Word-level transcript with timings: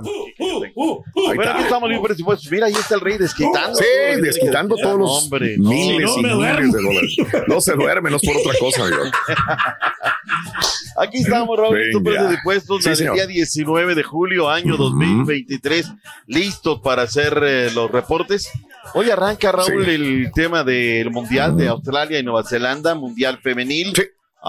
Aquí 0.00 1.62
estamos 1.62 1.88
libres 1.88 2.06
presupuestos. 2.08 2.50
Mira, 2.50 2.66
ahí 2.66 2.72
está 2.72 2.94
el 2.96 3.00
rey 3.00 3.18
desquitando. 3.18 3.74
Sí, 3.78 4.20
desquitando 4.22 4.76
todos 4.76 4.98
los 4.98 5.24
Hombre, 5.24 5.56
miles 5.58 6.10
no, 6.10 6.18
y 6.18 6.22
no 6.22 6.36
miles 6.38 6.72
de 6.72 6.82
dólares. 6.82 7.16
No 7.46 7.60
se 7.60 7.74
duerme, 7.74 8.10
no 8.10 8.16
es 8.16 8.22
por 8.22 8.36
otra 8.36 8.52
cosa, 8.58 8.84
amigo. 8.86 9.02
Aquí 11.00 11.18
estamos, 11.18 11.56
Raúl, 11.56 11.76
Venga. 11.78 12.02
para 12.18 12.30
dispuestos 12.30 12.82
Sí, 12.82 12.90
desde 12.90 13.04
el 13.04 13.10
señor. 13.10 13.14
día 13.16 13.26
19 13.26 13.94
de 13.94 14.02
julio, 14.02 14.50
año 14.50 14.76
2023, 14.76 15.92
listos 16.26 16.80
para 16.80 17.02
hacer 17.02 17.40
eh, 17.44 17.70
los 17.72 17.90
reportes. 17.90 18.50
Hoy 18.94 19.08
arranca, 19.10 19.52
Raúl, 19.52 19.84
Sí. 19.84 19.90
el 19.92 20.30
tema 20.34 20.64
del 20.64 21.10
Mundial 21.10 21.56
de 21.56 21.68
Australia 21.68 22.18
y 22.18 22.22
Nueva 22.24 22.42
Zelanda, 22.44 22.94
Mundial 22.96 23.38
Femenil. 23.42 23.92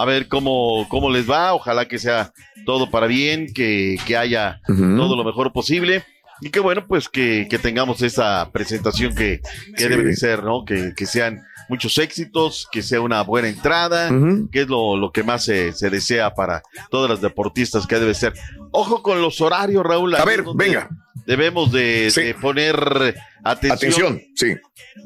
A 0.00 0.04
ver 0.04 0.28
cómo, 0.28 0.86
cómo 0.88 1.10
les 1.10 1.28
va, 1.28 1.54
ojalá 1.54 1.86
que 1.86 1.98
sea 1.98 2.32
todo 2.66 2.90
para 2.90 3.06
bien, 3.06 3.52
que, 3.52 3.96
que 4.06 4.16
haya 4.16 4.60
todo 4.96 5.16
lo 5.16 5.24
mejor 5.24 5.52
posible. 5.52 6.04
Y 6.42 6.48
que 6.48 6.60
bueno, 6.60 6.86
pues 6.86 7.08
que, 7.10 7.46
que 7.50 7.58
tengamos 7.58 8.00
esa 8.00 8.48
presentación 8.50 9.14
que, 9.14 9.40
que 9.76 9.82
Sí. 9.82 9.88
debe 9.88 10.04
de 10.04 10.16
ser, 10.16 10.42
¿no? 10.42 10.64
Que, 10.64 10.94
que 10.96 11.04
sean 11.04 11.42
muchos 11.68 11.98
éxitos, 11.98 12.66
que 12.72 12.80
sea 12.80 13.02
una 13.02 13.20
buena 13.22 13.48
entrada, 13.48 14.08
que 14.50 14.62
es 14.62 14.68
lo, 14.68 14.96
lo 14.96 15.12
que 15.12 15.22
más 15.22 15.44
se, 15.44 15.72
se 15.74 15.90
desea 15.90 16.34
para 16.34 16.62
todas 16.90 17.10
las 17.10 17.20
deportistas 17.20 17.86
que 17.86 17.96
debe 17.98 18.14
ser. 18.14 18.32
Ojo 18.72 19.02
con 19.02 19.20
los 19.20 19.40
horarios, 19.40 19.84
Raúl. 19.84 20.14
A 20.14 20.24
ver, 20.24 20.44
venga. 20.54 20.88
Debemos 21.26 21.70
de, 21.70 22.10
Sí. 22.10 22.22
de 22.22 22.34
poner 22.34 23.14
atención. 23.44 23.72
Atención, 24.16 24.22
sí. 24.34 24.54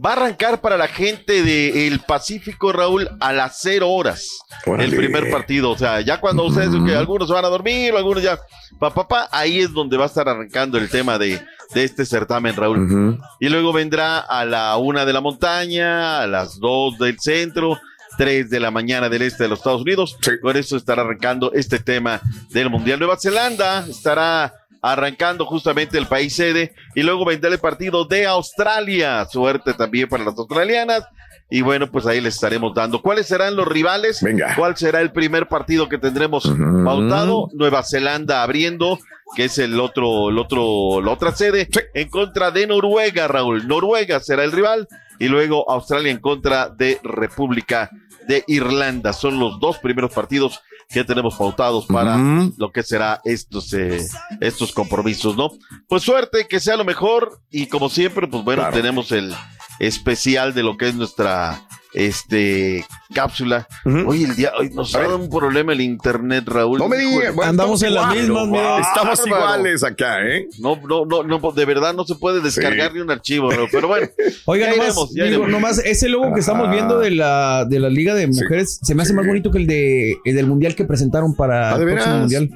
Va 0.04 0.10
a 0.10 0.12
arrancar 0.14 0.60
para 0.60 0.76
la 0.76 0.86
gente 0.88 1.42
del 1.42 2.00
Pacífico, 2.00 2.72
Raúl, 2.72 3.08
a 3.20 3.32
las 3.32 3.58
cero 3.60 3.90
horas. 3.90 4.28
Órale. 4.64 4.84
El 4.84 4.96
primer 4.96 5.30
partido. 5.30 5.70
O 5.70 5.78
sea, 5.78 6.00
ya 6.00 6.20
cuando 6.20 6.44
ustedes, 6.44 6.70
que 6.86 6.94
algunos 6.94 7.28
van 7.28 7.44
a 7.44 7.48
dormir, 7.48 7.92
o 7.92 7.98
algunos 7.98 8.22
ya, 8.22 8.38
pa, 8.78 8.92
pa, 8.94 9.06
pa, 9.06 9.28
ahí 9.32 9.60
es 9.60 9.72
donde 9.72 9.96
va 9.96 10.04
a 10.04 10.06
estar 10.06 10.28
arrancando 10.28 10.78
el 10.78 10.88
tema 10.88 11.18
de, 11.18 11.40
de 11.74 11.84
este 11.84 12.06
certamen, 12.06 12.56
Raúl. 12.56 13.18
Y 13.40 13.48
luego 13.48 13.72
vendrá 13.72 14.18
a 14.20 14.44
la 14.44 14.76
una 14.76 15.04
de 15.04 15.12
la 15.12 15.20
montaña, 15.20 16.22
a 16.22 16.26
las 16.26 16.58
dos 16.58 16.98
del 16.98 17.18
centro, 17.20 17.78
tres 18.16 18.50
de 18.50 18.60
la 18.60 18.70
mañana 18.70 19.08
del 19.08 19.22
este 19.22 19.44
de 19.44 19.48
los 19.48 19.58
Estados 19.60 19.82
Unidos. 19.82 20.16
Sí. 20.20 20.32
Con 20.40 20.56
eso 20.56 20.76
estará 20.76 21.02
arrancando 21.02 21.52
este 21.52 21.78
tema 21.78 22.20
del 22.50 22.70
Mundial. 22.70 22.98
Nueva 22.98 23.16
Zelanda 23.20 23.84
estará 23.88 24.52
arrancando 24.82 25.46
justamente 25.46 25.96
el 25.96 26.06
país 26.06 26.36
sede 26.36 26.74
y 26.94 27.02
luego 27.02 27.24
vendrá 27.24 27.50
el 27.50 27.58
partido 27.58 28.04
de 28.04 28.26
Australia. 28.26 29.24
Suerte 29.30 29.72
también 29.74 30.08
para 30.08 30.24
las 30.24 30.36
australianas. 30.36 31.04
Y 31.50 31.60
bueno, 31.60 31.90
pues 31.90 32.06
ahí 32.06 32.20
les 32.20 32.34
estaremos 32.34 32.74
dando. 32.74 33.00
¿Cuáles 33.02 33.26
serán 33.26 33.54
los 33.54 33.68
rivales? 33.68 34.22
Venga. 34.22 34.54
¿Cuál 34.56 34.76
será 34.76 35.00
el 35.00 35.12
primer 35.12 35.46
partido 35.46 35.88
que 35.88 35.98
tendremos 35.98 36.44
pautado? 36.84 37.48
Nueva 37.52 37.82
Zelanda 37.82 38.42
abriendo, 38.42 38.98
que 39.36 39.44
es 39.44 39.58
el 39.58 39.78
otro, 39.78 40.30
el 40.30 40.38
otro, 40.38 41.00
la 41.02 41.12
otra 41.12 41.32
sede, 41.32 41.68
Sí. 41.70 41.80
en 41.92 42.08
contra 42.08 42.50
de 42.50 42.66
Noruega, 42.66 43.28
Raúl. 43.28 43.68
Noruega 43.68 44.20
será 44.20 44.42
el 44.44 44.52
rival. 44.52 44.88
Y 45.20 45.28
luego 45.28 45.70
Australia 45.70 46.10
en 46.10 46.18
contra 46.18 46.68
de 46.70 46.98
República 47.04 47.88
de 48.28 48.44
Irlanda. 48.46 49.12
Son 49.12 49.38
los 49.38 49.58
dos 49.60 49.78
primeros 49.78 50.12
partidos 50.12 50.60
que 50.88 51.02
tenemos 51.04 51.36
pautados 51.36 51.86
para 51.86 52.16
lo 52.58 52.70
que 52.72 52.82
será 52.82 53.20
estos, 53.24 53.72
eh, 53.72 54.00
estos 54.40 54.72
compromisos, 54.72 55.36
¿no? 55.36 55.50
Pues 55.88 56.02
suerte, 56.02 56.46
que 56.48 56.60
sea 56.60 56.76
lo 56.76 56.84
mejor. 56.84 57.40
Y 57.50 57.66
como 57.66 57.88
siempre, 57.88 58.26
pues 58.28 58.44
bueno, 58.44 58.62
Claro. 58.62 58.76
tenemos 58.76 59.10
el 59.12 59.34
especial 59.78 60.54
de 60.54 60.62
lo 60.62 60.76
que 60.76 60.88
es 60.88 60.94
nuestra 60.94 61.66
este 61.94 62.84
cápsula. 63.14 63.66
Oye, 64.06 64.24
el 64.24 64.34
día 64.36 64.52
hoy 64.58 64.70
nos 64.70 64.94
ha 64.94 65.00
dado 65.00 65.16
un 65.18 65.30
problema 65.30 65.72
el 65.72 65.80
internet, 65.80 66.44
Raúl. 66.46 66.78
No 66.78 66.88
me 66.88 66.98
digas. 66.98 67.34
bueno, 67.34 67.50
Andamos 67.50 67.82
en 67.84 67.94
las 67.94 68.14
mismas. 68.14 68.42
Estamos 68.88 69.18
Bárbaro. 69.20 69.26
iguales 69.26 69.84
acá, 69.84 70.26
¿eh? 70.26 70.48
No, 70.58 70.76
no, 70.88 71.04
no, 71.06 71.22
no, 71.22 71.52
de 71.52 71.64
verdad 71.64 71.94
no 71.94 72.04
se 72.04 72.16
puede 72.16 72.40
descargar 72.40 72.88
Sí. 72.90 72.94
ni 72.96 73.00
un 73.02 73.10
archivo, 73.10 73.50
Raúl, 73.50 73.68
pero 73.70 73.88
bueno. 73.88 74.08
Oiga, 74.46 74.66
Ya 74.66 74.72
nomás, 74.72 74.86
iremos, 74.88 75.10
ya 75.14 75.24
digo, 75.24 75.36
iremos. 75.44 75.50
nomás 75.50 75.78
ese 75.78 76.08
logo 76.08 76.34
que 76.34 76.40
estamos 76.40 76.70
viendo 76.70 76.98
de 76.98 77.10
la, 77.12 77.64
de 77.68 77.78
la 77.80 77.88
Liga 77.88 78.14
de 78.14 78.24
Sí. 78.32 78.42
Mujeres 78.42 78.80
se 78.82 78.94
me 78.94 79.02
hace 79.02 79.10
Sí. 79.10 79.16
más 79.16 79.26
bonito 79.26 79.50
que 79.52 79.58
el 79.58 79.66
de 79.66 80.16
el 80.24 80.34
del 80.34 80.46
Mundial 80.46 80.74
que 80.74 80.84
presentaron 80.84 81.34
para 81.36 81.72
Ah, 81.74 81.78
¿de 81.78 81.84
el 81.84 81.90
próximo? 81.92 82.16
Mundial. 82.18 82.50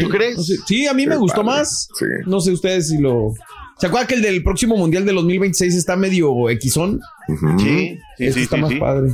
¿Tú 0.00 0.08
crees? 0.10 0.36
No 0.36 0.42
sé, 0.42 0.56
sí, 0.66 0.86
a 0.86 0.92
mí 0.92 1.06
me 1.06 1.12
Qué 1.14 1.18
gustó 1.18 1.42
padre. 1.44 1.58
más. 1.60 1.88
Sí. 1.98 2.04
No 2.26 2.40
sé 2.40 2.52
ustedes 2.52 2.88
si 2.88 2.98
lo... 2.98 3.32
¿Se 3.82 3.88
acuerdan 3.88 4.06
que 4.06 4.14
el 4.14 4.22
del 4.22 4.44
próximo 4.44 4.76
Mundial 4.76 5.04
de 5.04 5.12
2026 5.12 5.74
está 5.74 5.96
medio 5.96 6.48
equizón? 6.48 7.00
Ujú. 7.26 7.58
Sí, 7.58 7.98
sí, 8.16 8.26
Este 8.26 8.32
sí, 8.34 8.42
está 8.44 8.54
sí, 8.54 8.62
más 8.62 8.70
sí. 8.70 8.76
padre. 8.78 9.08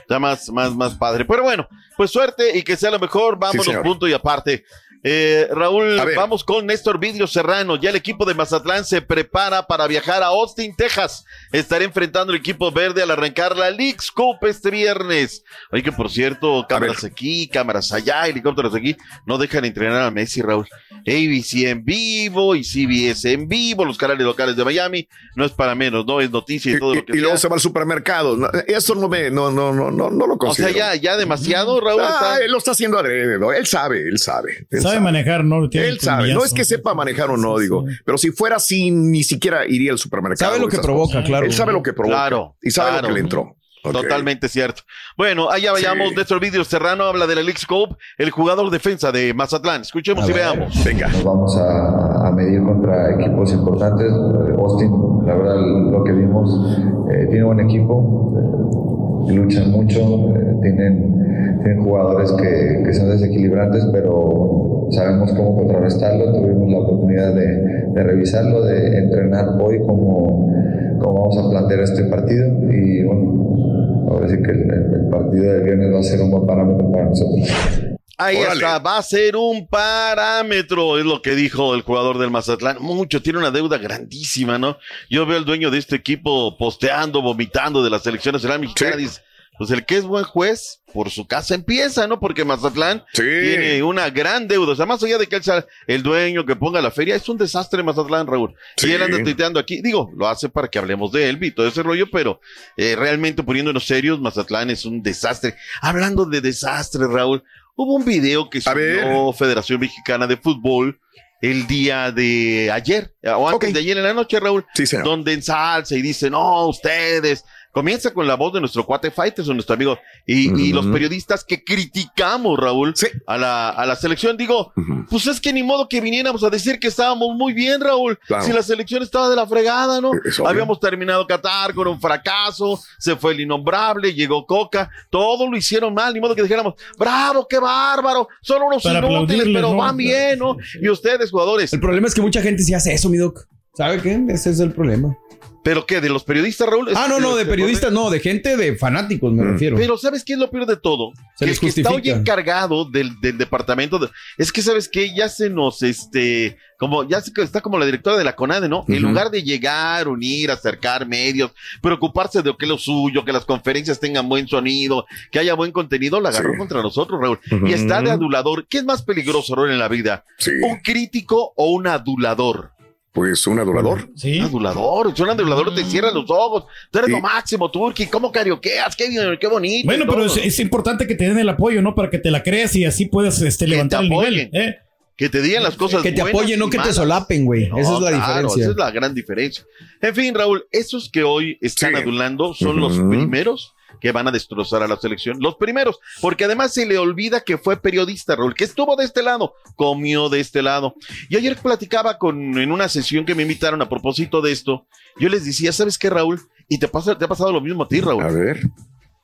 Está 0.00 0.18
más, 0.18 0.48
más, 0.50 0.74
más 0.74 0.94
padre. 0.94 1.26
Pero 1.26 1.42
bueno, 1.42 1.68
pues 1.94 2.10
suerte 2.10 2.56
y 2.56 2.62
que 2.62 2.74
sea 2.74 2.90
lo 2.90 2.98
mejor. 2.98 3.38
Vámonos, 3.38 3.66
señor. 3.66 3.82
punto 3.82 4.08
y 4.08 4.14
aparte. 4.14 4.64
Eh, 5.06 5.48
Raúl, 5.50 6.00
vamos 6.16 6.42
con 6.44 6.64
Néstor 6.64 6.98
Vidrio 6.98 7.26
Serrano. 7.26 7.76
Ya 7.76 7.90
el 7.90 7.96
equipo 7.96 8.24
de 8.24 8.32
Mazatlán 8.32 8.86
se 8.86 9.02
prepara 9.02 9.66
para 9.66 9.86
viajar 9.86 10.22
a 10.22 10.28
Austin, 10.28 10.74
Texas. 10.74 11.26
Estará 11.52 11.84
enfrentando 11.84 12.32
el 12.32 12.38
equipo 12.38 12.72
verde 12.72 13.02
al 13.02 13.10
arrancar 13.10 13.54
la 13.54 13.70
League's 13.70 14.10
Cup 14.10 14.38
este 14.46 14.70
viernes. 14.70 15.44
Oye, 15.70 15.82
que 15.82 15.92
por 15.92 16.10
cierto, 16.10 16.64
cámaras 16.66 17.04
aquí, 17.04 17.48
cámaras 17.48 17.92
allá, 17.92 18.26
helicópteros 18.26 18.74
aquí, 18.74 18.96
no 19.26 19.36
dejan 19.36 19.66
entrenar 19.66 20.00
a 20.00 20.10
Messi, 20.10 20.40
Raúl. 20.40 20.66
ABC 21.06 21.66
en 21.68 21.84
vivo 21.84 22.54
y 22.54 22.64
CBS 22.64 23.30
en 23.30 23.46
vivo, 23.46 23.84
los 23.84 23.98
canales 23.98 24.24
locales 24.24 24.56
de 24.56 24.64
Miami. 24.64 25.06
No 25.36 25.44
es 25.44 25.52
para 25.52 25.74
menos, 25.74 26.06
¿no? 26.06 26.22
Es 26.22 26.30
noticia 26.30 26.72
y 26.72 26.76
Y, 26.76 26.78
todo 26.78 26.94
y- 26.94 26.96
lo 26.96 27.04
que 27.04 27.12
y 27.18 27.20
luego 27.20 27.36
se 27.36 27.48
va 27.48 27.56
al 27.56 27.60
supermercado. 27.60 28.38
No, 28.38 28.48
Eso 28.66 28.94
no 28.94 29.10
me, 29.10 29.30
no, 29.30 29.50
no, 29.50 29.70
no, 29.74 29.90
no, 29.90 30.08
no 30.08 30.26
lo 30.26 30.34
O 30.36 30.54
sea, 30.54 30.64
considero. 30.64 30.72
ya, 30.78 30.94
ya 30.94 31.16
demasiado, 31.18 31.78
Raúl. 31.78 32.00
Ah, 32.00 32.10
está- 32.14 32.38
él 32.42 32.50
lo 32.50 32.56
está 32.56 32.70
haciendo 32.70 32.98
adrede, 32.98 33.38
¿no? 33.38 33.52
Él 33.52 33.66
sabe, 33.66 34.00
él 34.08 34.18
sabe. 34.18 34.66
Él 34.70 34.80
Sabe 34.80 34.93
manejar, 35.00 35.44
¿no? 35.44 35.68
Tiene 35.68 35.88
Él 35.88 36.00
sabe. 36.00 36.32
No 36.34 36.44
es 36.44 36.52
que 36.52 36.64
sepa 36.64 36.94
manejar 36.94 37.30
o 37.30 37.36
no, 37.36 37.56
Sí, 37.58 37.62
digo. 37.64 37.84
sí. 37.88 37.94
Pero 38.04 38.18
si 38.18 38.30
fuera 38.30 38.56
así, 38.56 38.90
ni 38.90 39.22
siquiera 39.22 39.66
iría 39.66 39.92
al 39.92 39.98
supermercado. 39.98 40.50
Sabe 40.52 40.60
lo 40.62 40.68
que 40.68 40.78
provoca, 40.78 41.14
cosas. 41.14 41.24
claro. 41.26 41.46
Él 41.46 41.52
sabe 41.52 41.72
lo 41.72 41.82
que 41.82 41.92
provoca. 41.92 42.16
Claro, 42.16 42.56
Y 42.62 42.70
sabe 42.70 42.90
claro. 42.90 43.02
lo 43.02 43.08
que 43.08 43.14
le 43.14 43.20
entró. 43.20 43.56
Ok. 43.86 43.92
Totalmente 43.92 44.48
cierto. 44.48 44.80
Bueno, 45.14 45.50
allá 45.50 45.70
vayamos. 45.72 46.08
Sí. 46.08 46.14
Nuestro 46.14 46.40
vídeo 46.40 46.64
Serrano 46.64 47.04
habla 47.04 47.26
de 47.26 47.34
la 47.34 47.42
League 47.42 47.58
Scope, 47.58 47.94
el 48.16 48.30
jugador 48.30 48.70
defensa 48.70 49.12
de 49.12 49.34
Mazatlán. 49.34 49.82
Escuchemos 49.82 50.26
y 50.26 50.32
veamos. 50.32 50.82
Venga. 50.84 51.08
Nos 51.08 51.22
vamos 51.22 51.54
a, 51.58 52.28
a 52.28 52.32
medir 52.32 52.62
contra 52.62 53.12
equipos 53.14 53.52
importantes. 53.52 54.06
Eh, 54.10 54.54
Austin, 54.58 54.90
la 55.26 55.34
verdad, 55.34 55.56
lo 55.92 56.02
que 56.02 56.12
vimos, 56.12 56.78
eh, 57.10 57.26
tiene 57.28 57.44
buen 57.44 57.60
equipo, 57.60 58.32
eh, 58.38 59.13
luchan 59.32 59.70
mucho, 59.70 60.00
eh, 60.36 60.56
tienen, 60.62 61.58
tienen 61.62 61.82
jugadores 61.82 62.32
que, 62.32 62.82
que 62.84 62.92
son 62.92 63.08
desequilibrantes, 63.10 63.86
pero 63.92 64.88
sabemos 64.90 65.32
cómo 65.32 65.56
contrarrestarlo. 65.56 66.32
Tuvimos 66.32 66.70
la 66.70 66.78
oportunidad 66.78 67.34
de, 67.34 68.02
revisarlo, 68.02 68.62
de 68.64 68.98
entrenar 68.98 69.46
hoy 69.60 69.78
cómo, 69.86 70.52
cómo 71.00 71.20
vamos 71.20 71.38
a 71.38 71.50
plantear 71.50 71.80
este 71.80 72.04
partido 72.04 72.46
y 72.70 73.04
bueno, 73.04 74.06
ahora 74.08 74.28
sí 74.28 74.36
que 74.42 74.50
el, 74.50 74.70
el 74.70 75.08
partido 75.10 75.52
del 75.52 75.62
viernes 75.64 75.94
va 75.94 75.98
a 76.00 76.02
ser 76.02 76.20
un 76.20 76.30
buen 76.30 76.46
parámetro 76.46 76.90
para 76.90 77.06
nosotros. 77.06 77.93
Ahí 78.16 78.36
Órale. 78.36 78.54
está, 78.54 78.78
va 78.78 78.98
a 78.98 79.02
ser 79.02 79.36
un 79.36 79.66
parámetro, 79.66 80.98
es 80.98 81.04
lo 81.04 81.20
que 81.20 81.34
dijo 81.34 81.74
el 81.74 81.82
jugador 81.82 82.18
del 82.18 82.30
Mazatlán. 82.30 82.76
Mucho, 82.80 83.20
tiene 83.20 83.40
una 83.40 83.50
deuda 83.50 83.78
grandísima, 83.78 84.56
¿no? 84.56 84.78
Yo 85.10 85.26
veo 85.26 85.36
al 85.36 85.44
dueño 85.44 85.70
de 85.70 85.78
este 85.78 85.96
equipo 85.96 86.56
posteando, 86.56 87.22
vomitando 87.22 87.82
de 87.82 87.90
la 87.90 87.98
selección 87.98 88.34
nacional 88.34 88.60
mexicana. 88.60 88.92
Sí. 88.92 88.98
Dice, 88.98 89.20
pues 89.58 89.70
el 89.70 89.84
que 89.84 89.96
es 89.96 90.04
buen 90.04 90.24
juez, 90.24 90.80
por 90.92 91.10
su 91.10 91.26
casa 91.26 91.54
empieza, 91.54 92.06
¿no? 92.06 92.20
Porque 92.20 92.44
Mazatlán 92.44 93.04
Sí. 93.12 93.22
tiene 93.22 93.82
una 93.82 94.10
gran 94.10 94.46
deuda. 94.48 94.72
O 94.72 94.76
sea, 94.76 94.86
más 94.86 95.02
allá 95.02 95.18
de 95.18 95.26
que 95.26 95.36
él 95.36 95.42
sea 95.42 95.66
el 95.86 96.02
dueño 96.02 96.44
que 96.46 96.56
ponga 96.56 96.80
la 96.80 96.90
feria, 96.90 97.16
es 97.16 97.28
un 97.28 97.36
desastre 97.38 97.82
Mazatlán, 97.82 98.26
Raúl. 98.26 98.54
Sí. 98.76 98.88
Y 98.88 98.92
él 98.92 99.02
anda 99.02 99.22
tuiteando 99.22 99.58
aquí. 99.60 99.80
Digo, 99.82 100.10
lo 100.16 100.28
hace 100.28 100.48
para 100.48 100.68
que 100.68 100.78
hablemos 100.78 101.12
de 101.12 101.28
él 101.28 101.42
y 101.42 101.50
todo 101.50 101.66
ese 101.66 101.82
rollo, 101.82 102.06
pero 102.10 102.40
eh, 102.76 102.94
realmente 102.96 103.42
poniéndonos 103.42 103.84
serios, 103.86 104.20
Mazatlán 104.20 104.70
es 104.70 104.84
un 104.84 105.02
desastre. 105.02 105.56
Hablando 105.80 106.24
de 106.26 106.40
desastre, 106.40 107.06
Raúl, 107.06 107.42
hubo 107.76 107.94
un 107.94 108.04
video 108.04 108.48
que 108.50 108.60
subió 108.60 109.32
Federación 109.32 109.80
Mexicana 109.80 110.26
de 110.26 110.36
Fútbol 110.36 111.00
el 111.42 111.66
día 111.66 112.10
de 112.10 112.70
ayer, 112.72 113.14
o 113.22 113.50
antes 113.50 113.74
de 113.74 113.80
ayer 113.80 113.98
en 113.98 114.04
la 114.04 114.14
noche, 114.14 114.40
Raúl, 114.40 114.64
Sí, 114.74 114.84
donde 115.04 115.34
ensalza 115.34 115.94
y 115.94 116.00
dice, 116.00 116.30
no, 116.30 116.68
ustedes. 116.68 117.44
Comienza 117.74 118.14
con 118.14 118.26
la 118.28 118.36
voz 118.36 118.52
de 118.52 118.60
nuestro 118.60 118.86
cuate 118.86 119.10
Fighters, 119.10 119.48
nuestro 119.48 119.74
amigo, 119.74 119.98
y, 120.24 120.68
y 120.68 120.72
los 120.72 120.86
periodistas 120.86 121.42
que 121.44 121.64
criticamos, 121.64 122.56
Raúl, 122.58 122.92
Sí. 122.94 123.08
a, 123.26 123.36
la, 123.36 123.68
a 123.70 123.84
la 123.84 123.96
selección. 123.96 124.36
Digo, 124.36 124.72
pues 125.10 125.26
es 125.26 125.40
que 125.40 125.52
ni 125.52 125.64
modo 125.64 125.88
que 125.88 126.00
viniéramos 126.00 126.44
a 126.44 126.50
decir 126.50 126.78
que 126.78 126.86
estábamos 126.86 127.34
muy 127.36 127.52
bien, 127.52 127.80
Raúl. 127.80 128.16
Claro. 128.26 128.44
Si 128.44 128.52
la 128.52 128.62
selección 128.62 129.02
estaba 129.02 129.28
de 129.28 129.34
la 129.36 129.44
fregada, 129.46 130.00
¿no? 130.00 130.12
Habíamos 130.46 130.78
terminado 130.78 131.26
Qatar 131.26 131.74
con 131.74 131.88
un 131.88 132.00
fracaso, 132.00 132.80
se 132.98 133.16
fue 133.16 133.32
el 133.32 133.40
innombrable, 133.40 134.14
llegó 134.14 134.46
Coca, 134.46 134.88
todo 135.10 135.50
lo 135.50 135.56
hicieron 135.56 135.92
mal, 135.94 136.14
ni 136.14 136.20
modo 136.20 136.36
que 136.36 136.42
dijéramos, 136.42 136.74
bravo, 136.96 137.46
qué 137.50 137.58
bárbaro, 137.58 138.28
son 138.40 138.62
unos 138.62 138.84
Para 138.84 139.00
inútiles, 139.04 139.46
pero 139.52 139.70
¿no? 139.72 139.76
van 139.78 139.96
bien, 139.96 140.38
¿no? 140.38 140.56
Y 140.80 140.88
ustedes, 140.88 141.30
jugadores, 141.30 141.72
El 141.72 141.80
problema 141.80 142.06
es 142.06 142.14
que 142.14 142.20
mucha 142.22 142.40
gente 142.40 142.62
sí 142.62 142.72
hace 142.72 142.94
eso, 142.94 143.08
mi 143.10 143.18
doc. 143.18 143.46
¿Sabe 143.76 144.00
qué? 144.00 144.22
Ese 144.28 144.50
es 144.50 144.60
el 144.60 144.72
problema. 144.72 145.16
¿Pero 145.64 145.86
qué? 145.86 146.00
¿De 146.00 146.08
los 146.08 146.22
periodistas, 146.22 146.68
Raúl? 146.68 146.88
Ah, 146.94 147.06
no, 147.08 147.18
no, 147.18 147.34
de 147.34 147.44
periodistas 147.46 147.90
no, 147.92 148.10
de 148.10 148.20
gente 148.20 148.56
de 148.56 148.76
fanáticos 148.76 149.32
me 149.32 149.42
Mm. 149.42 149.52
refiero. 149.52 149.76
Pero 149.76 149.98
¿sabes 149.98 150.22
qué 150.24 150.34
es 150.34 150.38
lo 150.38 150.50
peor 150.50 150.66
de 150.66 150.76
todo? 150.76 151.10
Se 151.36 151.44
que 151.44 151.46
les 151.46 151.56
el 151.56 151.60
que 151.60 151.66
está 151.80 151.90
hoy 151.90 152.10
encargado 152.10 152.84
del, 152.84 153.20
del 153.20 153.38
departamento 153.38 153.98
de- 153.98 154.08
es 154.38 154.52
que 154.52 154.62
sabes 154.62 154.88
que 154.88 155.12
ya 155.14 155.28
se 155.28 155.50
nos 155.50 155.82
este 155.82 156.56
como 156.76 157.08
ya 157.08 157.20
se, 157.20 157.32
está 157.40 157.60
como 157.62 157.78
la 157.78 157.86
directora 157.86 158.16
de 158.18 158.24
la 158.24 158.36
CONADE, 158.36 158.68
¿no? 158.68 158.84
En 158.88 159.00
lugar 159.00 159.30
de 159.30 159.42
llegar, 159.42 160.06
unir, 160.08 160.50
acercar 160.50 161.06
medios, 161.06 161.52
preocuparse 161.80 162.42
de 162.42 162.54
que 162.58 162.66
lo 162.66 162.76
suyo, 162.76 163.24
que 163.24 163.32
las 163.32 163.44
conferencias 163.46 164.00
tengan 164.00 164.28
buen 164.28 164.46
sonido, 164.48 165.06
que 165.30 165.38
haya 165.38 165.54
buen 165.54 165.72
contenido, 165.72 166.20
la 166.20 166.28
agarró 166.30 166.52
Sí. 166.52 166.58
contra 166.58 166.82
nosotros, 166.82 167.18
Raúl. 167.22 167.38
Y 167.66 167.72
está 167.72 168.02
de 168.02 168.10
adulador. 168.10 168.66
¿Qué 168.68 168.78
es 168.78 168.84
más 168.84 169.02
peligroso, 169.02 169.54
Raúl, 169.54 169.70
en 169.70 169.78
la 169.78 169.88
vida? 169.88 170.24
Sí. 170.36 170.50
¿Un 170.62 170.80
crítico 170.80 171.54
o 171.56 171.70
un 171.70 171.86
adulador? 171.86 172.72
Pues 173.14 173.46
un 173.46 173.60
adorador. 173.60 174.10
Sí. 174.16 174.40
Un 174.40 174.46
adulador, 174.46 175.12
es 175.14 175.20
un 175.20 175.30
adulador, 175.30 175.72
te 175.72 175.84
cierra 175.84 176.10
los 176.10 176.28
ojos. 176.28 176.64
Tú 176.90 176.98
eres 176.98 177.06
Sí. 177.06 177.12
lo 177.12 177.20
máximo, 177.20 177.70
Turki. 177.70 178.06
¿Cómo 178.06 178.32
carioqueas? 178.32 178.96
Qué, 178.96 179.08
qué 179.40 179.46
bonito. 179.46 179.86
Bueno, 179.86 180.04
pero 180.08 180.24
es, 180.24 180.36
es 180.36 180.58
importante 180.58 181.06
que 181.06 181.14
te 181.14 181.28
den 181.28 181.38
el 181.38 181.48
apoyo, 181.48 181.80
¿no? 181.80 181.94
Para 181.94 182.10
que 182.10 182.18
te 182.18 182.32
la 182.32 182.42
creas 182.42 182.74
y 182.74 182.84
así 182.84 183.06
puedas 183.06 183.40
este, 183.40 183.66
te 183.66 183.70
levantar 183.70 184.02
el 184.02 184.10
nivel. 184.10 184.50
¿eh? 184.52 184.78
que 185.16 185.28
te 185.28 185.40
digan 185.40 185.62
las 185.62 185.76
cosas 185.76 186.02
que 186.02 186.10
te 186.10 186.22
buenas 186.22 186.40
apoyen, 186.40 186.58
no 186.58 186.68
que 186.68 186.78
te 186.80 186.92
solapen, 186.92 187.44
güey. 187.44 187.68
No, 187.68 187.78
Esa 187.78 187.94
es 187.94 188.00
la 188.00 188.08
claro, 188.10 188.26
diferencia. 188.26 188.62
Esa 188.62 188.70
es 188.72 188.76
la 188.76 188.90
gran 188.90 189.14
diferencia. 189.14 189.64
En 190.02 190.12
fin, 190.12 190.34
Raúl, 190.34 190.64
esos 190.72 191.08
que 191.08 191.22
hoy 191.22 191.56
están 191.60 191.94
Sí. 191.94 192.00
adulando 192.02 192.52
son 192.52 192.80
los 192.80 192.98
primeros 192.98 193.73
que 194.04 194.12
van 194.12 194.28
a 194.28 194.30
destrozar 194.30 194.82
a 194.82 194.86
la 194.86 194.98
selección. 194.98 195.38
Los 195.40 195.56
primeros, 195.56 195.98
porque 196.20 196.44
además 196.44 196.74
se 196.74 196.84
le 196.84 196.98
olvida 196.98 197.40
que 197.40 197.56
fue 197.56 197.80
periodista, 197.80 198.36
Raúl, 198.36 198.54
que 198.54 198.64
estuvo 198.64 198.96
de 198.96 199.04
este 199.06 199.22
lado, 199.22 199.54
comió 199.76 200.28
de 200.28 200.40
este 200.40 200.60
lado. 200.60 200.94
Y 201.30 201.38
ayer 201.38 201.56
platicaba 201.56 202.18
con, 202.18 202.58
en 202.58 202.70
una 202.70 202.90
sesión 202.90 203.24
que 203.24 203.34
me 203.34 203.44
invitaron 203.44 203.80
a 203.80 203.88
propósito 203.88 204.42
de 204.42 204.52
esto, 204.52 204.86
yo 205.18 205.30
les 205.30 205.46
decía, 205.46 205.72
¿sabes 205.72 205.96
qué, 205.96 206.10
Raúl? 206.10 206.38
Y 206.68 206.76
te, 206.76 206.86
pasa, 206.86 207.16
te 207.16 207.24
ha 207.24 207.28
pasado 207.28 207.50
lo 207.50 207.62
mismo 207.62 207.84
a 207.84 207.88
ti, 207.88 208.02
Raúl. 208.02 208.22
A 208.22 208.30
ver. 208.30 208.60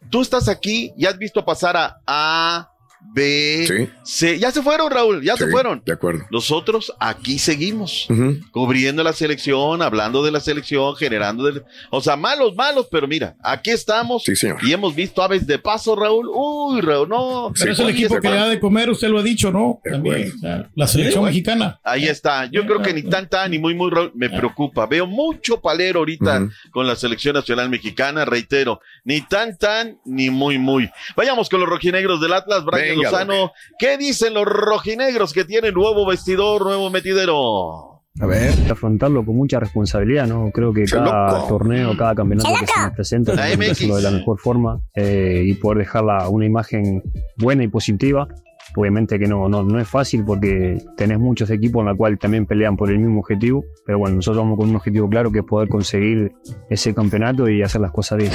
Tú 0.09 0.23
estás 0.23 0.49
aquí 0.49 0.94
y 0.97 1.05
has 1.05 1.19
visto 1.19 1.44
pasar 1.44 1.76
a 1.76 2.00
A, 2.06 2.70
B, 3.12 3.64
Sí. 3.67 3.88
C. 4.05 4.38
Ya 4.38 4.50
se 4.52 4.62
fueron, 4.62 4.91
Raúl, 4.91 5.23
ya 5.23 5.37
se 5.37 5.49
fueron. 5.49 5.82
De 5.85 5.93
acuerdo. 5.93 6.25
Nosotros 6.31 6.93
aquí 7.00 7.38
seguimos 7.38 8.06
cubriendo 8.52 9.02
la 9.02 9.12
selección, 9.12 9.82
hablando 9.82 10.23
de 10.23 10.31
la 10.31 10.41
selección, 10.41 10.94
generando, 10.97 11.50
de- 11.50 11.62
o 11.91 12.00
sea, 12.00 12.17
malos, 12.17 12.55
malos, 12.55 12.87
pero 12.91 13.08
mira, 13.08 13.37
aquí 13.43 13.70
estamos 13.70 14.23
Sí, 14.25 14.37
señor. 14.37 14.58
y 14.62 14.73
hemos 14.73 14.94
visto 14.94 15.23
aves 15.23 15.47
de 15.47 15.58
paso, 15.58 15.97
Raúl. 15.97 16.29
Uy, 16.32 16.81
Raúl, 16.81 17.08
no. 17.08 17.52
Pero 17.58 17.73
es 17.73 17.79
el 17.81 17.91
equipo 17.91 18.20
que 18.20 18.29
le 18.31 18.37
da 18.37 18.49
de 18.49 18.61
comer, 18.61 18.91
usted 18.91 19.08
lo 19.08 19.19
ha 19.19 19.23
dicho, 19.23 19.50
¿no? 19.50 19.81
De 19.85 19.91
También, 19.91 20.32
la 20.75 20.87
selección 20.87 21.25
mexicana. 21.25 21.81
Ahí 21.82 22.06
está. 22.06 22.47
Yo 22.47 22.64
creo 22.67 22.81
que 22.82 22.93
ni 22.94 23.02
tan 23.02 23.29
tan 23.29 23.50
ni 23.50 23.58
muy 23.58 23.75
muy 23.75 23.91
Raúl, 23.91 24.12
me 24.14 24.29
preocupa. 24.31 24.87
Veo 24.87 25.06
mucho 25.06 25.61
palero 25.61 26.00
ahorita 26.00 26.49
con 26.70 26.87
la 26.87 26.94
selección 26.97 27.35
nacional 27.35 27.70
mexicana, 27.70 28.25
reitero, 28.25 28.81
ni 29.05 29.20
tan 29.23 29.56
tan 29.58 29.99
ni 30.05 30.31
muy 30.31 30.58
muy. 30.58 30.91
Vayamos 31.17 31.49
con 31.49 31.61
los 31.61 31.69
rojinegros 31.69 32.20
del 32.20 32.32
Atlas, 32.35 32.64
Brian 32.64 32.90
Venga, 32.91 33.11
Lozano. 33.11 33.53
¿Qué 33.79 33.97
dicen 33.99 34.35
los 34.35 34.45
rojinegros 34.45 35.33
que 35.33 35.45
tienen 35.45 35.75
nuevo 35.75 36.07
vestidor, 36.07 36.63
nuevo 36.65 36.91
metidero? 36.91 37.91
A 38.21 38.27
ver. 38.27 38.53
afrontarlo 38.71 39.25
con 39.25 39.37
mucha 39.37 39.61
responsabilidad, 39.61 40.27
¿no? 40.27 40.51
Creo 40.53 40.73
que 40.73 40.83
¡Qué 40.85 40.91
cada 40.91 41.39
loco! 41.39 41.49
torneo, 41.49 41.97
cada 41.97 42.15
campeonato 42.15 42.49
que 42.59 42.67
se 42.67 42.81
nos 42.81 42.93
presenta, 42.93 43.37
tenemos 43.37 43.67
que 43.67 43.71
hacerlo 43.73 43.97
de 43.97 44.03
la 44.03 44.11
mejor 44.11 44.39
forma 44.39 44.81
eh, 44.95 45.43
y 45.47 45.55
poder 45.55 45.79
dejarla 45.79 46.29
una 46.29 46.45
imagen 46.45 47.03
buena 47.37 47.63
y 47.63 47.69
positiva. 47.69 48.29
Obviamente 48.77 49.19
que 49.19 49.27
no, 49.27 49.49
no, 49.49 49.63
no 49.63 49.81
es 49.81 49.89
fácil 49.89 50.25
porque 50.25 50.79
tenés 50.97 51.19
muchos 51.19 51.51
equipos 51.51 51.81
en 51.81 51.87
la 51.87 51.95
cual 51.95 52.19
también 52.19 52.47
pelean 52.47 52.77
por 52.77 52.91
el 52.91 52.99
mismo 52.99 53.21
objetivo, 53.21 53.65
pero 53.85 53.99
bueno, 53.99 54.17
nosotros 54.17 54.45
vamos 54.45 54.59
con 54.59 54.69
un 54.69 54.77
objetivo 54.77 55.09
claro 55.09 55.33
que 55.33 55.41
es 55.41 55.45
poder 55.45 55.69
conseguir 55.69 56.33
ese 56.69 56.95
campeonato 56.95 57.49
y 57.49 57.63
hacer 57.63 57.81
las 57.81 57.91
cosas 57.91 58.19
bien. 58.19 58.33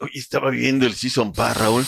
Hoy 0.00 0.10
estaba 0.14 0.50
viendo 0.50 0.86
el 0.86 0.92
Season 0.94 1.32
Pass, 1.32 1.58
Raúl. 1.58 1.84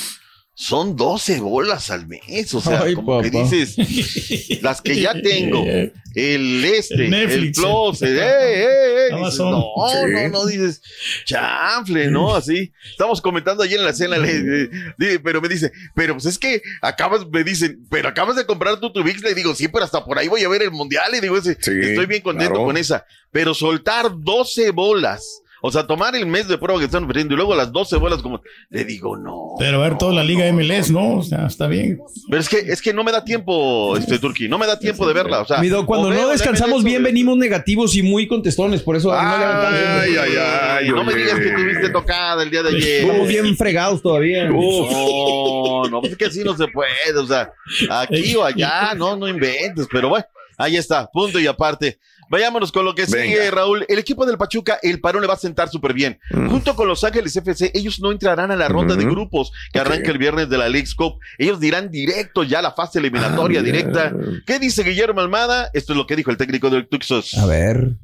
Son 0.54 0.96
12 0.96 1.40
bolas 1.40 1.90
al 1.90 2.06
mes. 2.06 2.52
O 2.54 2.60
sea, 2.60 2.82
Ay, 2.82 2.94
como 2.94 3.22
que 3.22 3.30
dices, 3.30 3.76
las 4.62 4.82
que 4.82 5.00
ya 5.00 5.14
tengo, 5.20 5.64
el 6.14 6.64
este, 6.64 6.94
El 6.94 7.00
el, 7.04 7.10
Netflix, 7.10 7.58
Plus, 7.58 8.02
eh. 8.02 8.06
el, 8.08 8.18
eh, 8.18 8.22
eh, 8.22 8.64
eh, 8.64 9.04
dices, 9.04 9.12
Amazon. 9.40 9.50
no, 9.50 9.64
no, 10.08 10.28
no, 10.28 10.46
dices, 10.46 10.82
chanfle, 11.24 12.08
¿no? 12.08 12.34
Así. 12.34 12.70
Estamos 12.90 13.22
comentando 13.22 13.62
ayer 13.62 13.78
en 13.78 13.86
la 13.86 13.94
cena, 13.94 14.18
le- 14.18 14.40
le- 14.42 14.70
le- 14.98 15.20
pero 15.20 15.40
me 15.40 15.48
dice, 15.48 15.72
pero 15.94 16.12
pues 16.14 16.26
es 16.26 16.38
que 16.38 16.60
acabas, 16.82 17.26
me 17.32 17.44
dicen, 17.44 17.86
pero 17.90 18.10
acabas 18.10 18.36
de 18.36 18.44
comprar 18.44 18.78
tu 18.78 18.92
Tubix, 18.92 19.22
le 19.22 19.34
digo, 19.34 19.54
sí, 19.54 19.68
pero 19.68 19.84
hasta 19.86 20.04
por 20.04 20.18
ahí 20.18 20.28
voy 20.28 20.44
a 20.44 20.48
ver 20.48 20.62
el 20.62 20.70
mundial, 20.70 21.10
y 21.16 21.20
digo, 21.20 21.38
ese, 21.38 21.54
Sí, 21.60 21.70
estoy 21.82 22.04
bien 22.06 22.20
contento 22.20 22.52
claro. 22.52 22.66
con 22.66 22.76
esa, 22.76 23.06
pero 23.30 23.54
soltar 23.54 24.10
12 24.18 24.70
bolas. 24.70 25.40
O 25.64 25.70
sea, 25.70 25.86
tomar 25.86 26.16
el 26.16 26.26
mes 26.26 26.48
de 26.48 26.58
prueba 26.58 26.80
que 26.80 26.86
están 26.86 27.04
ofreciendo 27.04 27.34
y 27.34 27.36
luego 27.36 27.54
las 27.54 27.70
12 27.70 27.96
bolas 27.96 28.20
como, 28.20 28.42
le 28.68 28.84
digo, 28.84 29.16
no. 29.16 29.54
Pero 29.60 29.80
ver 29.80 29.96
toda 29.96 30.12
la 30.12 30.24
liga 30.24 30.52
MLS, 30.52 30.90
¿no? 30.90 31.18
O 31.18 31.22
sea, 31.22 31.46
está 31.46 31.68
bien. 31.68 32.00
Pero 32.28 32.40
es 32.40 32.48
que, 32.48 32.58
es 32.58 32.82
que 32.82 32.92
no 32.92 33.04
me 33.04 33.12
da 33.12 33.24
tiempo, 33.24 33.96
este 33.96 34.18
Turki, 34.18 34.48
no 34.48 34.58
me 34.58 34.66
da 34.66 34.76
tiempo 34.76 35.06
de 35.06 35.14
verla. 35.14 35.40
O 35.40 35.46
sea, 35.46 35.62
cuando 35.86 36.10
no 36.10 36.28
descansamos 36.28 36.82
bien, 36.82 37.00
venimos 37.04 37.36
negativos 37.36 37.94
y 37.94 38.02
muy 38.02 38.26
contestones. 38.26 38.82
Por 38.82 38.96
eso. 38.96 39.12
Ay, 39.12 40.16
ay, 40.16 40.34
ay. 40.36 40.88
no 40.88 41.04
me 41.04 41.14
digas 41.14 41.38
que 41.38 41.50
tuviste 41.50 41.90
tocada 41.90 42.42
el 42.42 42.50
día 42.50 42.64
de 42.64 42.70
ayer. 42.70 43.02
Estamos 43.02 43.28
bien 43.28 43.56
fregados 43.56 44.02
todavía. 44.02 44.48
No, 44.48 45.84
no, 45.88 46.00
pues 46.00 46.12
es 46.12 46.18
que 46.18 46.24
así 46.24 46.42
no 46.42 46.56
se 46.56 46.66
puede. 46.66 46.90
O 47.16 47.26
sea, 47.26 47.52
aquí 47.88 48.34
o 48.34 48.44
allá, 48.44 48.94
no, 48.96 49.14
no 49.14 49.28
inventes. 49.28 49.86
Pero 49.92 50.08
bueno, 50.08 50.26
ahí 50.58 50.76
está, 50.76 51.08
punto 51.08 51.38
y 51.38 51.46
aparte. 51.46 52.00
Vayámonos 52.30 52.72
con 52.72 52.84
lo 52.84 52.94
que 52.94 53.04
sigue, 53.06 53.38
Venga. 53.38 53.50
Raúl. 53.50 53.84
El 53.88 53.98
equipo 53.98 54.24
del 54.24 54.38
Pachuca, 54.38 54.78
el 54.82 55.00
parón 55.00 55.20
le 55.22 55.28
va 55.28 55.34
a 55.34 55.38
sentar 55.38 55.68
súper 55.68 55.92
bien. 55.92 56.18
Mm. 56.30 56.48
Junto 56.48 56.74
con 56.74 56.88
Los 56.88 57.04
Ángeles 57.04 57.36
FC, 57.36 57.70
ellos 57.74 58.00
no 58.00 58.10
entrarán 58.10 58.50
a 58.50 58.56
la 58.56 58.68
ronda 58.68 58.96
de 58.96 59.04
grupos 59.04 59.52
que 59.72 59.80
Ok. 59.80 59.86
arranca 59.86 60.10
el 60.10 60.18
viernes 60.18 60.48
de 60.48 60.56
la 60.58 60.68
League's 60.68 60.94
Cup. 60.94 61.18
Ellos 61.38 61.60
dirán 61.60 61.90
directo 61.90 62.42
ya 62.42 62.62
la 62.62 62.72
fase 62.72 63.00
eliminatoria 63.00 63.60
Ah, 63.60 63.62
directa. 63.62 64.14
¿Qué 64.46 64.58
dice 64.58 64.82
Guillermo 64.82 65.20
Almada? 65.20 65.68
Esto 65.74 65.92
es 65.92 65.96
lo 65.98 66.06
que 66.06 66.16
dijo 66.16 66.30
el 66.30 66.36
técnico 66.38 66.70
del 66.70 66.88
Tuxos. 66.88 67.36
A 67.36 67.44
ver. 67.46 67.96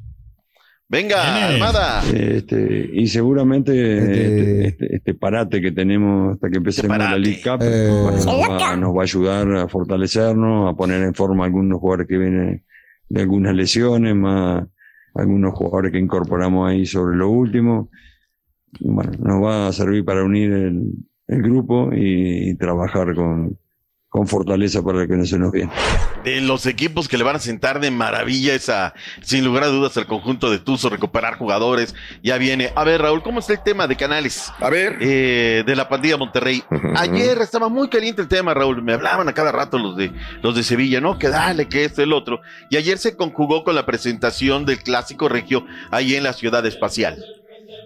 Venga. 0.91 1.45
Almada. 1.47 2.03
Este, 2.13 2.89
y 2.93 3.07
seguramente 3.07 3.71
Este- 3.99 4.21
este, 4.21 4.67
este- 4.67 4.95
este 4.95 5.13
parate 5.13 5.61
que 5.61 5.71
tenemos 5.71 6.33
hasta 6.33 6.49
que 6.49 6.57
empecemos 6.57 6.97
la. 6.97 7.15
League 7.17 7.41
Cup 7.43 7.61
Eh. 7.61 7.89
bueno, 7.89 8.17
nos, 8.17 8.27
va, 8.27 8.75
nos 8.75 8.95
va 8.95 8.99
a 9.01 9.03
ayudar 9.03 9.55
a 9.55 9.67
fortalecernos, 9.67 10.71
a 10.71 10.75
poner 10.75 11.03
en 11.03 11.13
forma 11.13 11.45
algunos 11.45 11.79
jugadores 11.79 12.07
que 12.07 12.17
vienen 12.17 12.63
de 13.09 13.21
algunas 13.21 13.55
lesiones, 13.55 14.15
más 14.15 14.65
algunos 15.15 15.53
jugadores 15.53 15.91
que 15.91 15.99
incorporamos 15.99 16.69
ahí 16.69 16.85
sobre 16.85 17.17
lo 17.17 17.29
último. 17.29 17.89
Bueno, 18.79 19.11
nos 19.19 19.43
va 19.43 19.67
a 19.67 19.73
servir 19.73 20.05
para 20.05 20.23
unir 20.23 20.51
el, 20.51 20.93
el 21.27 21.41
grupo 21.41 21.91
y, 21.93 22.51
y 22.51 22.55
trabajar 22.55 23.15
con, 23.15 23.57
con 24.19 24.27
fortaleza 24.27 24.81
para 24.81 25.07
que 25.07 25.15
no 25.15 25.25
se 25.25 25.39
nos 25.39 25.49
viene. 25.53 25.71
De 26.25 26.41
los 26.41 26.65
equipos 26.65 27.07
que 27.07 27.17
le 27.17 27.23
van 27.23 27.37
a 27.37 27.39
sentar 27.39 27.79
de 27.79 27.89
maravilla 27.89 28.53
esa, 28.53 28.93
sin 29.21 29.45
lugar 29.45 29.63
a 29.63 29.67
dudas, 29.67 29.95
el 29.95 30.07
conjunto 30.07 30.51
de 30.51 30.59
Tuzo, 30.59 30.89
recuperar 30.89 31.37
jugadores, 31.37 31.95
ya 32.21 32.37
viene. 32.37 32.73
A 32.75 32.83
ver, 32.83 33.01
Raúl, 33.01 33.23
¿cómo 33.23 33.39
está 33.39 33.53
el 33.53 33.63
tema 33.63 33.87
de 33.87 33.95
Canales? 33.95 34.51
A 34.59 34.69
ver. 34.69 34.97
Eh, 34.99 35.63
de 35.65 35.73
la 35.73 35.87
pandilla 35.87 36.17
Monterrey. 36.17 36.61
Ayer 36.97 37.37
estaba 37.37 37.69
muy 37.69 37.87
caliente 37.87 38.21
el 38.21 38.27
tema, 38.27 38.53
Raúl. 38.53 38.83
Me 38.83 38.91
hablaban 38.91 39.29
a 39.29 39.33
cada 39.33 39.53
rato 39.53 39.77
los 39.77 39.95
de, 39.95 40.11
los 40.41 40.53
de 40.53 40.63
Sevilla, 40.63 40.99
¿no? 40.99 41.17
Que 41.17 41.29
dale, 41.29 41.69
que 41.69 41.85
esto, 41.85 42.03
el 42.03 42.11
otro. 42.11 42.41
Y 42.69 42.75
ayer 42.75 42.97
se 42.97 43.15
conjugó 43.15 43.63
con 43.63 43.73
la 43.73 43.85
presentación 43.85 44.65
del 44.65 44.83
clásico 44.83 45.29
regio 45.29 45.65
ahí 45.91 46.15
en 46.15 46.23
la 46.23 46.33
ciudad 46.33 46.65
espacial. 46.65 47.23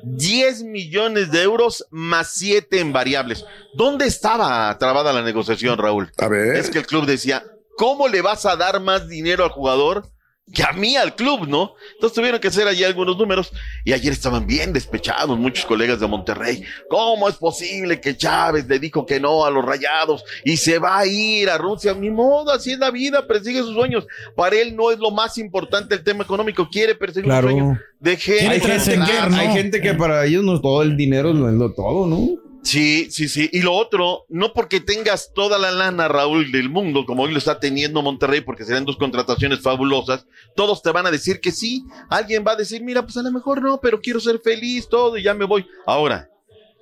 10 0.03 0.63
millones 0.63 1.31
de 1.31 1.41
euros 1.43 1.85
más 1.89 2.31
7 2.33 2.79
en 2.79 2.93
variables. 2.93 3.45
¿Dónde 3.73 4.05
estaba 4.05 4.77
trabada 4.77 5.13
la 5.13 5.21
negociación, 5.21 5.77
Raúl? 5.77 6.11
A 6.17 6.27
ver. 6.27 6.55
Es 6.55 6.69
que 6.69 6.79
el 6.79 6.85
club 6.85 7.05
decía, 7.05 7.43
¿cómo 7.77 8.07
le 8.07 8.21
vas 8.21 8.45
a 8.45 8.55
dar 8.55 8.79
más 8.81 9.07
dinero 9.07 9.43
al 9.43 9.51
jugador 9.51 10.12
que 10.51 10.61
a 10.63 10.73
mí 10.73 10.95
al 10.97 11.15
club, 11.15 11.47
¿no? 11.47 11.73
Entonces 11.95 12.15
tuvieron 12.15 12.39
que 12.41 12.49
hacer 12.49 12.67
allí 12.67 12.83
algunos 12.83 13.17
números 13.17 13.51
y 13.85 13.93
ayer 13.93 14.11
estaban 14.11 14.45
bien 14.45 14.73
despechados 14.73 15.37
muchos 15.39 15.65
colegas 15.65 15.99
de 16.01 16.07
Monterrey. 16.07 16.63
¿Cómo 16.89 17.29
es 17.29 17.35
posible 17.35 18.01
que 18.01 18.17
Chávez 18.17 18.67
le 18.67 18.77
dijo 18.77 19.05
que 19.05 19.19
no 19.19 19.45
a 19.45 19.49
los 19.49 19.63
rayados 19.63 20.23
y 20.43 20.57
se 20.57 20.79
va 20.79 20.99
a 20.99 21.05
ir 21.05 21.49
a 21.49 21.57
Rusia? 21.57 21.93
Ni 21.93 22.09
modo, 22.11 22.51
así 22.51 22.73
es 22.73 22.79
la 22.79 22.91
vida, 22.91 23.25
persigue 23.25 23.59
sus 23.59 23.73
sueños. 23.73 24.05
Para 24.35 24.57
él 24.57 24.75
no 24.75 24.91
es 24.91 24.99
lo 24.99 25.11
más 25.11 25.37
importante 25.37 25.95
el 25.95 26.03
tema 26.03 26.23
económico, 26.23 26.67
quiere 26.69 26.93
perseguir 26.95 27.25
Claro. 27.25 27.47
un 27.47 27.53
sueño. 27.53 27.79
Deje 27.99 28.47
Hay 28.47 28.59
gente, 28.59 28.99
que, 29.05 29.11
hay 29.35 29.47
gente 29.53 29.81
que 29.81 29.93
para 29.93 30.25
ellos 30.25 30.43
no 30.43 30.59
todo 30.59 30.81
el 30.81 30.97
dinero 30.97 31.33
no 31.33 31.47
es 31.47 31.55
lo 31.55 31.73
todo, 31.73 32.05
¿no? 32.05 32.42
Sí, 32.63 33.11
sí, 33.11 33.27
sí. 33.27 33.49
Y 33.51 33.61
lo 33.61 33.73
otro, 33.73 34.25
no 34.29 34.53
porque 34.53 34.79
tengas 34.79 35.31
toda 35.33 35.59
la 35.59 35.71
lana, 35.71 36.07
Raúl, 36.07 36.51
del 36.51 36.69
mundo, 36.69 37.05
como 37.05 37.23
hoy 37.23 37.31
lo 37.31 37.37
está 37.37 37.59
teniendo 37.59 38.01
Monterrey, 38.01 38.39
porque 38.39 38.63
serán 38.63 38.85
dos 38.85 38.95
contrataciones 38.95 39.61
fabulosas, 39.61 40.25
todos 40.55 40.81
te 40.81 40.91
van 40.91 41.05
a 41.05 41.11
decir 41.11 41.41
que 41.41 41.51
sí. 41.51 41.83
Alguien 42.09 42.43
va 42.47 42.53
a 42.53 42.55
decir, 42.55 42.81
mira, 42.81 43.03
pues 43.03 43.17
a 43.17 43.21
lo 43.21 43.31
mejor 43.31 43.61
no, 43.61 43.79
pero 43.81 43.99
quiero 43.99 44.21
ser 44.21 44.39
feliz, 44.39 44.87
todo, 44.89 45.17
y 45.17 45.23
ya 45.23 45.33
me 45.33 45.45
voy. 45.45 45.65
Ahora, 45.85 46.29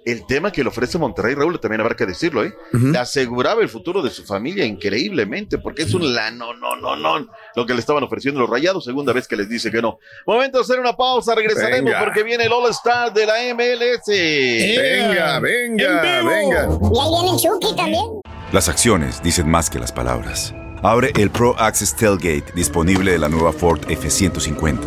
el 0.05 0.25
tema 0.25 0.51
que 0.51 0.63
le 0.63 0.70
ofrece 0.70 0.98
Monterrey, 0.98 1.36
Raúl, 1.36 1.60
también 1.60 1.81
habrá 1.81 1.96
que 1.96 2.05
decirlo, 2.05 2.43
¿eh? 2.43 2.53
Le 2.72 2.98
aseguraba 2.98 3.62
el 3.62 3.70
futuro 3.70 4.01
de 4.01 4.10
su 4.10 4.24
familia 4.24 4.65
increíblemente, 4.65 5.58
porque 5.58 5.84
es 5.84 5.93
un 5.93 6.13
la 6.13 6.31
no, 6.31 6.53
no, 6.53 6.75
no, 6.75 6.96
no, 6.96 7.27
lo 7.55 7.65
que 7.65 7.74
le 7.74 7.79
estaban 7.79 8.03
ofreciendo 8.03 8.41
los 8.41 8.50
rayados, 8.50 8.86
segunda 8.86 9.13
vez 9.13 9.27
que 9.27 9.36
les 9.36 9.50
dice 9.50 9.72
que 9.72 9.81
no. 9.81 10.00
Momento 10.25 10.58
de 10.58 10.63
hacer 10.63 10.79
una 10.79 10.93
pausa, 10.93 11.36
regresaremos 11.36 11.91
Venga. 11.91 12.03
porque 12.03 12.24
viene 12.24 12.46
el 12.46 12.51
All 12.51 12.70
Star 12.72 13.13
de 13.13 13.25
la 13.25 13.34
MLS. 13.53 14.08
Venga, 14.08 15.39
venga, 15.39 16.01
venga. 16.24 16.70
Y 16.93 17.00
ahí 17.00 17.24
viene 17.24 17.38
Chucky 17.39 17.75
también. 17.75 18.22
Las 18.51 18.70
acciones 18.70 19.22
dicen 19.22 19.50
más 19.50 19.70
que 19.70 19.79
las 19.79 19.91
palabras. 19.91 20.53
Abre 20.84 21.13
el 21.15 21.29
Pro 21.29 21.55
Access 21.60 21.96
Tailgate 21.96 22.53
disponible 22.55 23.12
de 23.12 23.20
la 23.20 23.29
nueva 23.29 23.53
Ford 23.53 23.79
F-150. 23.88 24.79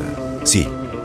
Sí, 0.44 0.68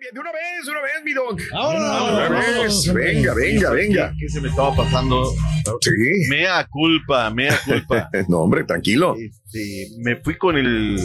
De 0.00 0.18
una 0.18 0.32
vez, 0.32 0.66
una 0.68 0.80
vez, 0.80 0.92
mi 1.04 1.12
don. 1.12 1.36
Ahora, 1.52 2.28
Una 2.28 2.40
vez. 2.40 2.92
Venga, 2.92 3.34
venga, 3.34 3.70
venga. 3.70 4.14
¿Qué 4.18 4.28
se 4.28 4.40
me 4.40 4.48
estaba 4.48 4.74
pasando? 4.74 5.24
Sí. 5.82 5.90
Mea 6.30 6.66
culpa, 6.68 7.30
mea 7.30 7.56
culpa. 7.64 8.08
No, 8.28 8.38
hombre, 8.38 8.64
tranquilo. 8.64 9.14
Este, 9.18 9.88
me 9.98 10.16
fui 10.16 10.36
con 10.38 10.56
el 10.56 10.98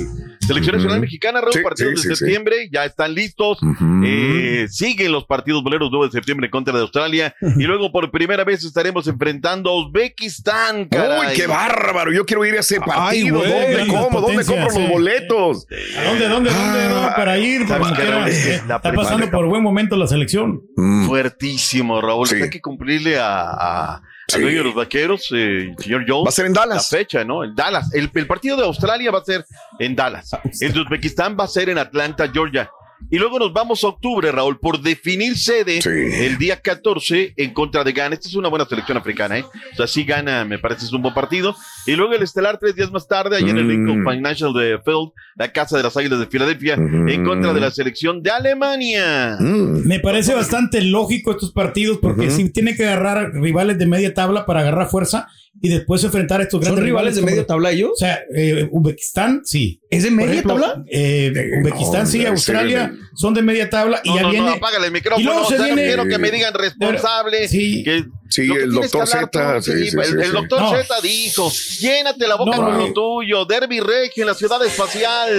Selección 0.46 0.76
Nacional 0.78 1.02
Mexicana, 1.02 1.42
Raúl, 1.42 1.54
Sí, 1.54 1.60
partidos 1.62 2.02
sí, 2.02 2.08
de 2.08 2.16
sí, 2.16 2.20
sí. 2.20 2.26
septiembre, 2.26 2.70
ya 2.72 2.86
están 2.86 3.14
listos. 3.14 3.60
Eh, 4.06 4.66
siguen 4.70 5.12
los 5.12 5.26
partidos 5.26 5.62
boleros 5.64 5.90
9 5.92 6.08
de 6.08 6.12
septiembre 6.12 6.50
contra 6.50 6.74
de 6.74 6.82
Australia. 6.82 7.36
y 7.42 7.64
luego 7.64 7.92
por 7.92 8.10
primera 8.12 8.44
vez 8.44 8.64
estaremos 8.64 9.08
enfrentando 9.08 9.70
a 9.72 9.86
Uzbekistán, 9.86 10.86
caray. 10.86 11.32
Uy, 11.32 11.36
qué 11.36 11.48
bárbaro. 11.48 12.12
Yo 12.14 12.26
quiero 12.26 12.46
ir 12.46 12.56
a 12.56 12.60
ese 12.62 12.76
Ay, 12.78 12.82
partido. 12.86 13.38
güey. 13.40 13.52
¿Dónde, 13.52 13.88
cómo? 13.94 14.22
¿Dónde 14.22 14.46
compro 14.46 14.70
sí. 14.70 14.80
los 14.82 14.90
boletos? 14.90 15.68
¿A 16.00 16.04
dónde, 16.04 16.28
dónde, 16.28 16.50
dónde? 16.52 16.90
no? 16.90 17.02
Para 17.16 17.38
ir, 17.38 17.68
¿Sabes 17.68 17.88
como? 17.88 18.26
Es 18.28 18.46
que 18.62 18.68
la 18.68 18.82
está 18.90 19.02
pasando 19.02 19.30
por 19.32 19.46
buen 19.48 19.62
momento 19.64 19.96
la 19.96 20.08
selección. 20.08 20.62
Mm. 20.76 21.06
Fuertísimo, 21.08 22.02
Raúl. 22.02 22.28
Sí. 22.28 22.42
Hay 22.42 22.50
que 22.50 22.62
cumplirle 22.62 23.18
a, 23.20 23.42
a, 23.52 24.02
Sí. 24.28 24.38
al 24.38 24.42
dueño 24.42 24.58
de 24.60 24.64
los 24.64 24.76
vaqueros, 24.76 25.32
eh, 25.34 25.70
el 25.70 25.76
señor 25.78 26.04
Jones. 26.08 26.26
Va 26.26 26.30
a 26.30 26.32
ser 26.32 26.46
en 26.48 26.54
Dallas. 26.54 26.92
La 26.92 26.98
fecha, 26.98 27.24
¿no? 27.24 27.44
En 27.44 27.54
Dallas. 27.56 27.94
El, 27.94 28.10
el 28.14 28.26
partido 28.28 28.58
de 28.58 28.64
Australia 28.64 29.12
va 29.12 29.20
a 29.20 29.24
ser 29.24 29.46
en 29.78 29.96
Dallas. 29.96 30.32
El 30.62 30.74
de 30.74 30.80
Uzbekistán 30.80 31.38
va 31.40 31.44
a 31.44 31.48
ser 31.48 31.70
en 31.70 31.78
Atlanta, 31.78 32.28
Georgia. 32.34 32.70
Y 33.12 33.18
luego 33.18 33.38
nos 33.40 33.54
vamos 33.54 33.84
a 33.84 33.88
octubre, 33.88 34.32
Raúl, 34.32 34.60
por 34.60 34.82
definir 34.82 35.38
sede 35.38 35.82
Sí. 35.82 35.90
el 35.90 36.38
día 36.38 36.62
14 36.62 37.34
en 37.38 37.54
contra 37.54 37.84
de 37.84 37.92
Ghana. 37.94 38.16
Esta 38.16 38.28
es 38.28 38.36
una 38.36 38.50
buena 38.50 38.66
selección 38.66 38.98
africana, 38.98 39.38
¿eh? 39.38 39.46
O 39.74 39.76
sea, 39.76 39.88
sí 39.88 40.04
gana, 40.04 40.44
me 40.46 40.58
parece, 40.60 40.86
es 40.86 40.94
un 40.94 41.02
buen 41.02 41.14
partido. 41.14 41.56
Y 41.86 41.92
luego 41.96 42.14
el 42.14 42.24
estelar 42.24 42.58
tres 42.60 42.76
días 42.76 42.92
más 42.92 43.08
tarde, 43.08 43.38
allá 43.38 43.50
en 43.50 43.58
el 43.58 43.66
Mm. 43.66 43.70
Lincoln 43.70 44.06
Financial 44.16 44.54
de 44.54 44.80
Field, 44.84 45.12
la 45.36 45.52
casa 45.52 45.78
de 45.78 45.84
las 45.84 45.96
Águilas 45.98 46.20
de 46.20 46.28
Filadelfia, 46.28 46.74
en 46.76 47.24
contra 47.26 47.54
de 47.54 47.60
la 47.60 47.72
selección 47.72 48.22
de 48.24 48.32
Alemania. 48.32 49.38
Mm. 49.40 49.88
Me 49.88 50.00
parece 50.00 50.34
bastante 50.34 50.82
lógico 50.82 51.32
estos 51.32 51.52
partidos 51.52 52.00
porque 52.02 52.30
si 52.32 52.50
tiene 52.52 52.76
que 52.76 52.86
agarrar 52.86 53.34
rivales 53.34 53.78
de 53.78 53.86
media 53.86 54.14
tabla 54.14 54.46
para 54.46 54.62
agarrar 54.62 54.88
fuerza 54.90 55.28
y 55.62 55.70
después 55.70 56.04
enfrentar 56.04 56.42
a 56.42 56.44
estos 56.44 56.60
¿Son 56.60 56.66
grandes 56.76 56.84
rivales 56.86 57.16
de 57.16 57.22
media 57.22 57.46
tabla 57.46 57.72
ellos? 57.72 57.92
O 57.94 57.96
sea, 57.96 58.20
eh, 58.36 58.68
Uzbekistán, 58.72 59.42
sí. 59.46 59.80
¿Es 59.90 60.04
de 60.04 60.12
media 60.12 60.34
ejemplo, 60.34 60.56
tabla? 60.60 60.84
eh, 60.92 61.32
Eh, 61.36 61.60
Uzbekistán, 61.62 62.02
no, 62.04 62.08
sí, 62.08 62.26
Australia 62.26 62.92
sí. 62.94 63.00
son 63.16 63.34
de 63.34 63.42
media 63.42 63.70
tabla 63.70 64.02
y 64.04 64.10
No, 64.10 64.16
ya 64.16 64.22
no, 64.24 64.30
viene. 64.32 64.46
no, 64.48 64.54
apágale 64.54 64.88
el 64.88 64.92
micrófono. 64.94 65.22
Y 65.22 65.24
luego 65.26 65.42
o 65.42 65.50
se 65.50 65.58
sea, 65.58 65.60
no 65.68 65.76
viene- 65.76 65.88
quiero 65.88 66.06
que 66.08 66.18
me 66.20 66.30
digan 66.32 66.54
responsable. 66.54 67.48
Sí. 67.48 67.84
que 67.84 68.04
Sí, 68.30 68.42
el 68.52 68.72
doctor 68.72 69.08
Z. 69.08 69.62
Sí, 69.62 69.72
sí, 69.90 69.98
el, 69.98 70.32
doctor 70.32 70.60
No. 70.62 70.70
Z 70.72 70.96
dijo, 71.04 71.52
llénate 71.80 72.28
la 72.28 72.36
boca 72.36 72.58
No, 72.58 72.64
con 72.64 72.74
no. 72.74 72.88
lo 72.88 72.94
tuyo, 72.94 73.46
Derby 73.46 73.80
Regio 73.80 74.24
en 74.24 74.28
la 74.28 74.34
ciudad 74.34 74.64
espacial. 74.66 75.30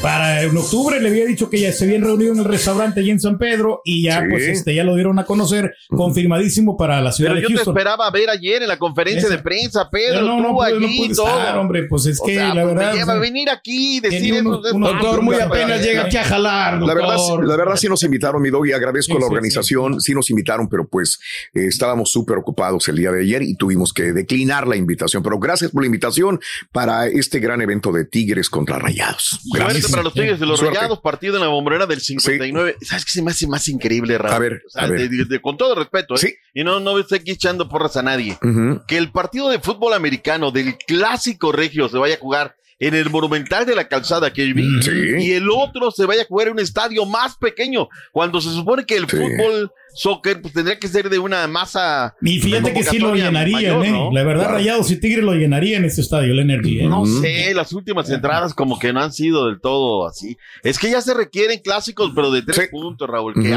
Para 0.00 0.42
en 0.42 0.56
octubre 0.56 1.00
le 1.00 1.08
había 1.08 1.24
dicho 1.26 1.50
que 1.50 1.60
ya 1.60 1.72
se 1.72 1.84
habían 1.84 2.02
reunido 2.02 2.32
en 2.32 2.38
el 2.38 2.44
restaurante 2.44 3.00
allí 3.00 3.10
en 3.10 3.20
San 3.20 3.38
Pedro 3.38 3.80
y 3.84 4.04
ya 4.04 4.20
Sí. 4.20 4.26
pues 4.30 4.42
este 4.44 4.74
ya 4.74 4.84
lo 4.84 4.94
dieron 4.94 5.18
a 5.18 5.24
conocer 5.24 5.74
confirmadísimo 5.88 6.76
para 6.76 7.00
la 7.00 7.12
ciudad 7.12 7.30
Pero 7.30 7.36
de 7.36 7.42
yo 7.42 7.48
te 7.48 7.54
Houston. 7.54 7.76
esperaba 7.76 8.10
ver 8.10 8.30
ayer 8.30 8.62
en 8.62 8.68
la 8.68 8.78
conferencia 8.78 9.26
Esa- 9.26 9.36
de 9.36 9.42
prensa, 9.42 9.88
Pedro, 9.90 10.22
no, 10.22 10.36
tú 10.36 10.42
no 10.54 10.62
allí, 10.62 11.08
todo. 11.14 11.26
estar, 11.26 11.58
hombre, 11.58 11.84
pues 11.84 12.06
es 12.06 12.20
O 12.20 12.24
que 12.24 12.34
sea, 12.34 12.54
la 12.54 12.62
pues, 12.62 12.74
verdad 12.74 12.94
lleva 12.94 13.16
o 13.16 13.20
venir 13.20 13.50
aquí 13.50 13.96
y 13.96 14.00
decir 14.00 14.34
eso. 14.34 14.62
Doctor, 14.62 15.22
muy 15.22 15.36
apenas 15.36 15.82
llega 15.84 16.04
aquí 16.04 16.16
a 16.16 16.24
jalar. 16.24 16.80
La 16.82 16.94
verdad, 16.94 17.16
la 17.42 17.56
verdad 17.56 17.76
sí 17.76 17.88
nos 17.88 18.02
invitaron, 18.04 18.40
mi 18.40 18.50
dog, 18.50 18.66
y 18.66 18.72
agradezco 18.72 19.16
a 19.16 19.20
la 19.20 19.26
organización, 19.26 20.00
sí. 20.00 20.12
nos 20.14 20.30
invitaron, 20.30 20.68
pero 20.68 20.86
pues 20.86 21.18
eh, 21.54 21.66
estábamos 21.66 22.11
súper 22.12 22.36
ocupados 22.38 22.86
el 22.88 22.96
día 22.96 23.10
de 23.10 23.22
ayer 23.22 23.42
y 23.42 23.54
tuvimos 23.56 23.92
que 23.92 24.12
declinar 24.12 24.68
la 24.68 24.76
invitación. 24.76 25.22
Pero 25.22 25.38
gracias 25.38 25.70
por 25.70 25.82
la 25.82 25.86
invitación 25.86 26.40
para 26.70 27.06
este 27.06 27.40
gran 27.40 27.60
evento 27.62 27.90
de 27.92 28.04
Tigres 28.04 28.50
contra 28.50 28.78
Rayados. 28.78 29.40
Gracias. 29.52 29.90
para 29.90 30.02
los 30.02 30.12
Tigres 30.14 30.38
de 30.38 30.46
los 30.46 30.58
Suerte. 30.60 30.76
Rayados, 30.78 31.00
partido 31.00 31.36
en 31.36 31.42
la 31.42 31.48
bombonera 31.48 31.86
del 31.86 32.00
59. 32.00 32.76
¿Sabes 32.82 33.04
qué 33.04 33.10
se 33.10 33.22
me 33.22 33.30
hace 33.30 33.46
más 33.46 33.66
increíble, 33.68 34.18
Raúl? 34.18 34.34
A 34.34 34.38
ver, 34.38 34.62
O 34.66 34.70
sea, 34.70 34.82
a 34.82 34.86
ver. 34.86 35.08
de- 35.08 35.16
de- 35.16 35.24
de- 35.24 35.40
con 35.40 35.56
todo 35.56 35.74
respeto, 35.74 36.14
¿eh? 36.14 36.18
Sí. 36.18 36.34
Y 36.54 36.62
no, 36.64 36.78
no 36.80 36.98
estoy 36.98 37.18
aquí 37.18 37.30
echando 37.32 37.68
porras 37.68 37.96
a 37.96 38.02
nadie. 38.02 38.38
Que 38.86 38.98
el 38.98 39.10
partido 39.10 39.48
de 39.48 39.58
fútbol 39.58 39.94
americano 39.94 40.50
del 40.50 40.76
clásico 40.76 41.50
regio 41.52 41.88
se 41.88 41.96
vaya 41.98 42.14
a 42.16 42.18
jugar 42.18 42.56
en 42.78 42.94
el 42.94 43.10
Monumental 43.10 43.64
de 43.64 43.76
la 43.76 43.86
Calzada 43.86 44.32
Kirby 44.32 44.62
Mm, 44.64 44.82
Sí. 44.82 44.90
y 45.20 45.32
el 45.32 45.48
otro 45.50 45.90
se 45.92 46.04
vaya 46.04 46.22
a 46.22 46.26
jugar 46.26 46.48
en 46.48 46.54
un 46.54 46.58
estadio 46.58 47.06
más 47.06 47.36
pequeño, 47.36 47.88
cuando 48.10 48.40
se 48.40 48.50
supone 48.50 48.84
que 48.84 48.96
el 48.96 49.08
Sí. 49.08 49.16
fútbol 49.16 49.70
soccer, 49.94 50.40
pues 50.40 50.54
tendría 50.54 50.78
que 50.78 50.88
ser 50.88 51.08
de 51.10 51.18
una 51.18 51.46
masa. 51.46 52.14
Y 52.20 52.40
fíjate 52.40 52.72
que 52.72 52.82
sí 52.84 52.98
lo 52.98 53.14
llenarían, 53.14 53.80
mayor, 53.80 53.86
¿eh? 53.86 53.90
¿no? 53.90 54.10
La 54.12 54.22
verdad, 54.22 54.42
Claro. 54.42 54.58
Rayados 54.58 54.90
y 54.90 54.96
Tigres 54.96 55.24
lo 55.24 55.34
llenarían 55.34 55.82
en 55.82 55.88
este 55.88 56.00
estadio, 56.00 56.32
el 56.32 56.40
Energy. 56.40 56.80
¿eh? 56.80 56.86
No 56.88 57.06
sé, 57.06 57.54
las 57.54 57.72
últimas 57.72 58.08
entradas 58.10 58.54
como 58.54 58.78
que 58.78 58.92
no 58.92 59.00
han 59.00 59.12
sido 59.12 59.46
del 59.46 59.60
todo 59.60 60.06
así. 60.06 60.36
Es 60.62 60.78
que 60.78 60.90
ya 60.90 61.00
se 61.00 61.14
requieren 61.14 61.60
clásicos, 61.60 62.12
pero 62.14 62.30
de 62.30 62.42
tres 62.42 62.68
puntos, 62.70 63.08
Raúl. 63.08 63.34
Que, 63.34 63.54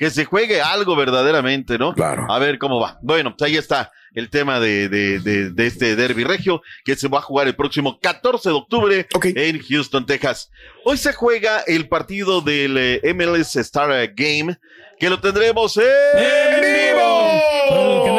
que 0.00 0.08
se 0.08 0.24
juegue 0.24 0.62
algo 0.62 0.96
verdaderamente, 0.96 1.76
¿no? 1.76 1.92
Claro. 1.92 2.24
A 2.32 2.38
ver 2.38 2.58
cómo 2.58 2.80
va. 2.80 2.98
Bueno, 3.02 3.36
pues 3.36 3.50
ahí 3.50 3.58
está 3.58 3.92
el 4.14 4.30
tema 4.30 4.58
de, 4.58 4.88
de, 4.88 5.20
de, 5.20 5.50
de 5.50 5.66
este 5.66 5.94
derby 5.94 6.24
regio 6.24 6.62
que 6.86 6.96
se 6.96 7.06
va 7.06 7.18
a 7.18 7.20
jugar 7.20 7.48
el 7.48 7.54
próximo 7.54 8.00
14 8.00 8.48
de 8.48 8.54
octubre 8.54 9.06
en 9.22 9.60
Houston, 9.60 10.06
Texas. 10.06 10.50
Hoy 10.86 10.96
se 10.96 11.12
juega 11.12 11.60
el 11.66 11.86
partido 11.86 12.40
del 12.40 12.78
eh, 12.78 13.14
MLS 13.14 13.56
Star 13.56 13.90
Game 14.14 14.58
que 14.98 15.10
lo 15.10 15.20
tendremos 15.20 15.76
en 15.76 16.60
vivo. 16.62 18.09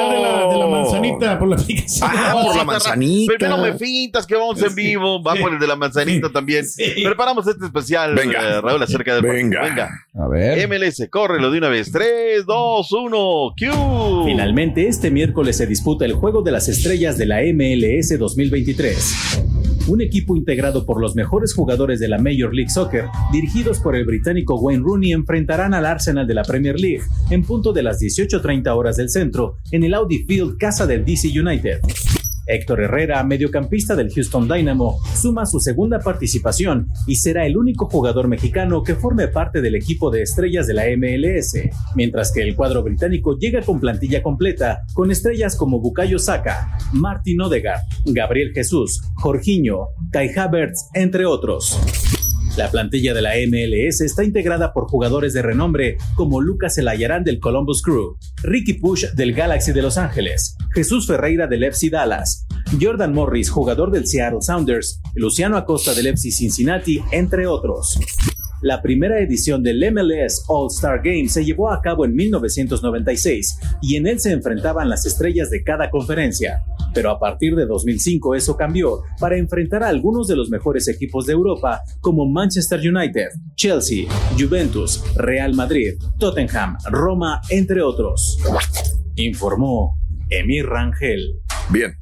Manzanita, 1.12 1.40
por 1.40 1.48
la 1.50 1.56
aplicación. 1.56 2.10
Ah, 2.14 2.32
por 2.44 2.56
la 2.56 2.64
manzanita. 2.64 3.34
Primero 3.38 3.58
me 3.58 3.74
fintas 3.74 4.26
que 4.26 4.36
vamos 4.36 4.62
en 4.62 4.76
vivo. 4.76 5.22
Va 5.24 5.36
por 5.36 5.54
el 5.54 5.60
de 5.60 5.68
la 5.68 5.76
manzanita 5.76 6.30
también. 6.32 6.66
Preparamos 7.04 7.48
este 7.48 7.66
especial, 7.66 8.16
Venga. 8.16 8.58
eh, 8.58 8.62
Raúl, 8.62 8.82
acerca 8.82 9.16
del. 9.16 9.24
Venga. 9.24 9.62
Venga. 9.62 9.90
A 10.16 10.28
ver. 10.28 10.68
MLS, 10.68 11.08
córrelo 11.10 11.52
de 11.52 11.58
una 11.58 11.70
vez. 11.70 11.92
3, 11.92 12.46
2, 12.46 12.92
1, 12.92 13.54
Q. 13.58 14.24
Finalmente, 14.26 14.88
este 14.88 15.12
miércoles 15.12 15.58
se 15.58 15.68
disputa 15.68 16.06
el 16.06 16.14
Juego 16.14 16.42
de 16.42 16.52
las 16.52 16.68
Estrellas 16.68 17.18
de 17.18 17.26
la 17.26 17.42
MLS 17.54 18.18
2023. 18.18 19.51
Un 19.88 20.02
equipo 20.02 20.36
integrado 20.36 20.86
por 20.86 21.02
los 21.02 21.16
mejores 21.16 21.54
jugadores 21.54 22.00
de 22.00 22.08
la 22.08 22.18
Major 22.18 22.54
League 22.54 22.70
Soccer, 22.70 23.06
dirigidos 23.32 23.80
por 23.80 23.96
el 23.96 24.06
británico 24.06 24.60
Wayne 24.60 24.84
Rooney, 24.84 25.12
enfrentarán 25.12 25.74
al 25.74 25.86
Arsenal 25.86 26.28
de 26.28 26.34
la 26.36 26.44
Premier 26.44 26.80
League 26.80 27.04
en 27.30 27.44
punto 27.44 27.74
de 27.74 27.84
las 27.84 28.00
18.30 28.00 28.76
horas 28.76 28.98
del 28.98 29.10
centro 29.10 29.58
en 29.72 29.84
el 29.84 29.94
Audi 29.94 30.24
Field, 30.26 30.58
casa 30.58 30.86
del 30.86 31.04
DC 31.04 31.28
United. 31.28 31.80
Héctor 32.46 32.82
Herrera, 32.82 33.24
mediocampista 33.24 33.96
del 33.96 34.12
Houston 34.12 34.48
Dynamo, 34.48 35.00
suma 35.16 35.46
su 35.46 35.60
segunda 35.60 36.00
participación 36.00 36.88
y 37.08 37.16
será 37.16 37.46
el 37.46 37.58
único 37.58 37.88
jugador 37.90 38.28
mexicano 38.28 38.84
que 38.84 38.96
forme 38.96 39.28
parte 39.28 39.62
del 39.62 39.76
equipo 39.76 40.10
de 40.10 40.24
estrellas 40.24 40.68
de 40.68 40.74
la 40.74 40.84
MLS, 40.98 41.58
mientras 41.96 42.32
que 42.32 42.42
el 42.42 42.56
cuadro 42.56 42.84
británico 42.84 43.38
llega 43.38 43.62
con 43.62 43.80
plantilla 43.80 44.22
completa, 44.22 44.82
con 44.94 45.12
estrellas 45.12 45.56
como 45.56 45.80
Bukayo 45.80 46.20
Saka, 46.20 46.78
Martin 46.94 47.42
Odegaard, 47.42 47.82
Gabriel 48.06 48.52
Jesús, 48.54 49.02
Jorginho, 49.16 49.88
Kai 50.12 50.30
Havertz, 50.36 50.90
entre 50.94 51.26
otros. 51.26 51.80
La 52.58 52.70
plantilla 52.70 53.14
de 53.14 53.22
la 53.22 53.32
MLS 53.48 54.02
está 54.02 54.26
integrada 54.26 54.74
por 54.74 54.90
jugadores 54.90 55.34
de 55.34 55.42
renombre 55.42 55.98
como 56.16 56.42
Lucas 56.42 56.78
Elayarán 56.78 57.24
del 57.24 57.40
Columbus 57.40 57.82
Crew, 57.82 58.18
Ricky 58.44 58.74
Push 58.74 59.06
del 59.14 59.34
Galaxy 59.34 59.72
de 59.72 59.82
Los 59.82 59.98
Ángeles, 59.98 60.58
Jesús 60.74 61.08
Ferreira 61.08 61.48
del 61.48 61.64
FC 61.64 61.90
Dallas, 61.90 62.46
Jordan 62.80 63.14
Morris, 63.14 63.50
jugador 63.50 63.90
del 63.90 64.06
Seattle 64.06 64.42
Sounders, 64.42 65.00
Luciano 65.16 65.56
Acosta 65.56 65.94
del 65.94 66.08
FC 66.08 66.30
Cincinnati, 66.32 67.02
entre 67.12 67.48
otros. 67.48 67.98
La 68.62 68.82
primera 68.82 69.20
edición 69.20 69.64
del 69.64 69.84
MLS 69.92 70.46
All-Star 70.48 71.02
Game 71.04 71.28
se 71.28 71.44
llevó 71.44 71.72
a 71.72 71.82
cabo 71.82 72.06
en 72.06 72.14
1996 72.14 73.60
y 73.82 73.96
en 73.96 74.06
él 74.06 74.20
se 74.20 74.32
enfrentaban 74.32 74.88
las 74.88 75.06
estrellas 75.08 75.50
de 75.50 75.64
cada 75.64 75.90
conferencia. 75.90 76.60
Pero 76.94 77.10
a 77.10 77.20
partir 77.20 77.56
de 77.56 77.66
2005 77.66 78.36
eso 78.36 78.56
cambió 78.56 79.02
para 79.20 79.38
enfrentar 79.38 79.82
a 79.82 79.88
algunos 79.88 80.28
de 80.28 80.36
los 80.36 80.50
mejores 80.50 80.88
equipos 80.88 81.26
de 81.26 81.34
Europa 81.34 81.82
como 82.02 82.28
Manchester 82.28 82.80
United, 82.80 83.30
Chelsea, 83.56 84.08
Juventus, 84.38 85.04
Real 85.16 85.56
Madrid, 85.56 85.94
Tottenham, 86.20 86.78
Roma, 86.92 87.42
entre 87.50 87.82
otros. 87.82 88.38
Informó 89.16 89.98
Emir 90.30 90.68
Rangel. 90.68 91.40
Bien. 91.70 92.01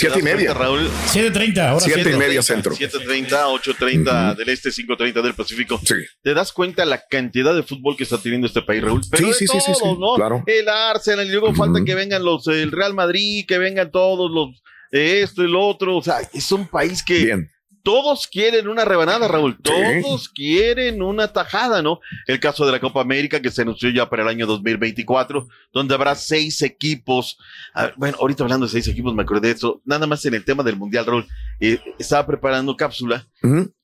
Siete 0.00 0.18
y 0.18 0.22
¿Te 0.22 0.28
das 0.28 0.34
media. 0.38 0.54
cuenta, 0.54 0.64
Raúl. 0.64 0.90
7.30, 1.12 1.58
ahora 1.68 1.80
Siete 1.80 2.00
y 2.00 2.04
7. 2.04 2.18
media 2.18 2.42
centro. 2.42 2.74
7.30, 2.74 3.28
8.30 3.28 4.36
del 4.36 4.48
este, 4.48 4.70
5.30 4.70 5.22
del 5.22 5.34
Pacífico. 5.34 5.80
Sí. 5.84 5.94
¿Te 6.22 6.34
das 6.34 6.52
cuenta 6.52 6.84
la 6.84 7.02
cantidad 7.08 7.54
de 7.54 7.62
fútbol 7.62 7.96
que 7.96 8.04
está 8.04 8.18
teniendo 8.18 8.46
este 8.46 8.62
país, 8.62 8.82
Raúl? 8.82 9.00
Pero 9.10 9.22
Sí, 9.24 9.28
de 9.28 9.34
sí, 9.34 9.46
sí, 9.46 9.60
sí, 9.60 9.72
sí, 9.74 9.84
¿no? 9.98 10.14
claro. 10.14 10.42
El 10.46 10.68
Arsenal, 10.68 11.26
y 11.26 11.30
luego 11.30 11.54
falta 11.54 11.84
que 11.84 11.94
vengan 11.94 12.24
los, 12.24 12.46
el 12.48 12.72
Real 12.72 12.94
Madrid, 12.94 13.44
que 13.46 13.58
vengan 13.58 13.90
todos 13.90 14.30
los, 14.30 14.62
eh, 14.92 15.20
esto 15.22 15.42
y 15.44 15.50
lo 15.50 15.60
otro. 15.66 15.96
O 15.96 16.02
sea, 16.02 16.16
es 16.32 16.50
un 16.52 16.66
país 16.66 17.02
que 17.02 17.24
Bien. 17.24 17.50
Todos 17.82 18.26
quieren 18.26 18.68
una 18.68 18.84
rebanada, 18.84 19.28
Raúl. 19.28 19.58
Todos 19.60 20.28
quieren 20.28 21.02
una 21.02 21.32
tajada, 21.32 21.82
¿no? 21.82 22.00
El 22.26 22.40
caso 22.40 22.66
de 22.66 22.72
la 22.72 22.80
Copa 22.80 23.00
América 23.00 23.40
que 23.40 23.50
se 23.50 23.62
anunció 23.62 23.90
ya 23.90 24.08
para 24.08 24.22
el 24.22 24.28
año 24.28 24.46
2024, 24.46 25.48
donde 25.72 25.94
habrá 25.94 26.14
seis 26.14 26.62
equipos. 26.62 27.38
Ah, 27.74 27.90
bueno, 27.96 28.16
ahorita 28.20 28.42
hablando 28.44 28.66
de 28.66 28.72
seis 28.72 28.88
equipos, 28.88 29.14
me 29.14 29.22
acordé 29.22 29.48
de 29.48 29.54
eso. 29.54 29.80
Nada 29.84 30.06
más 30.06 30.24
en 30.26 30.34
el 30.34 30.44
tema 30.44 30.62
del 30.62 30.76
Mundial, 30.76 31.06
Raúl. 31.06 31.26
eh, 31.60 31.78
estaba 31.98 32.26
preparando 32.26 32.76
cápsula. 32.76 33.26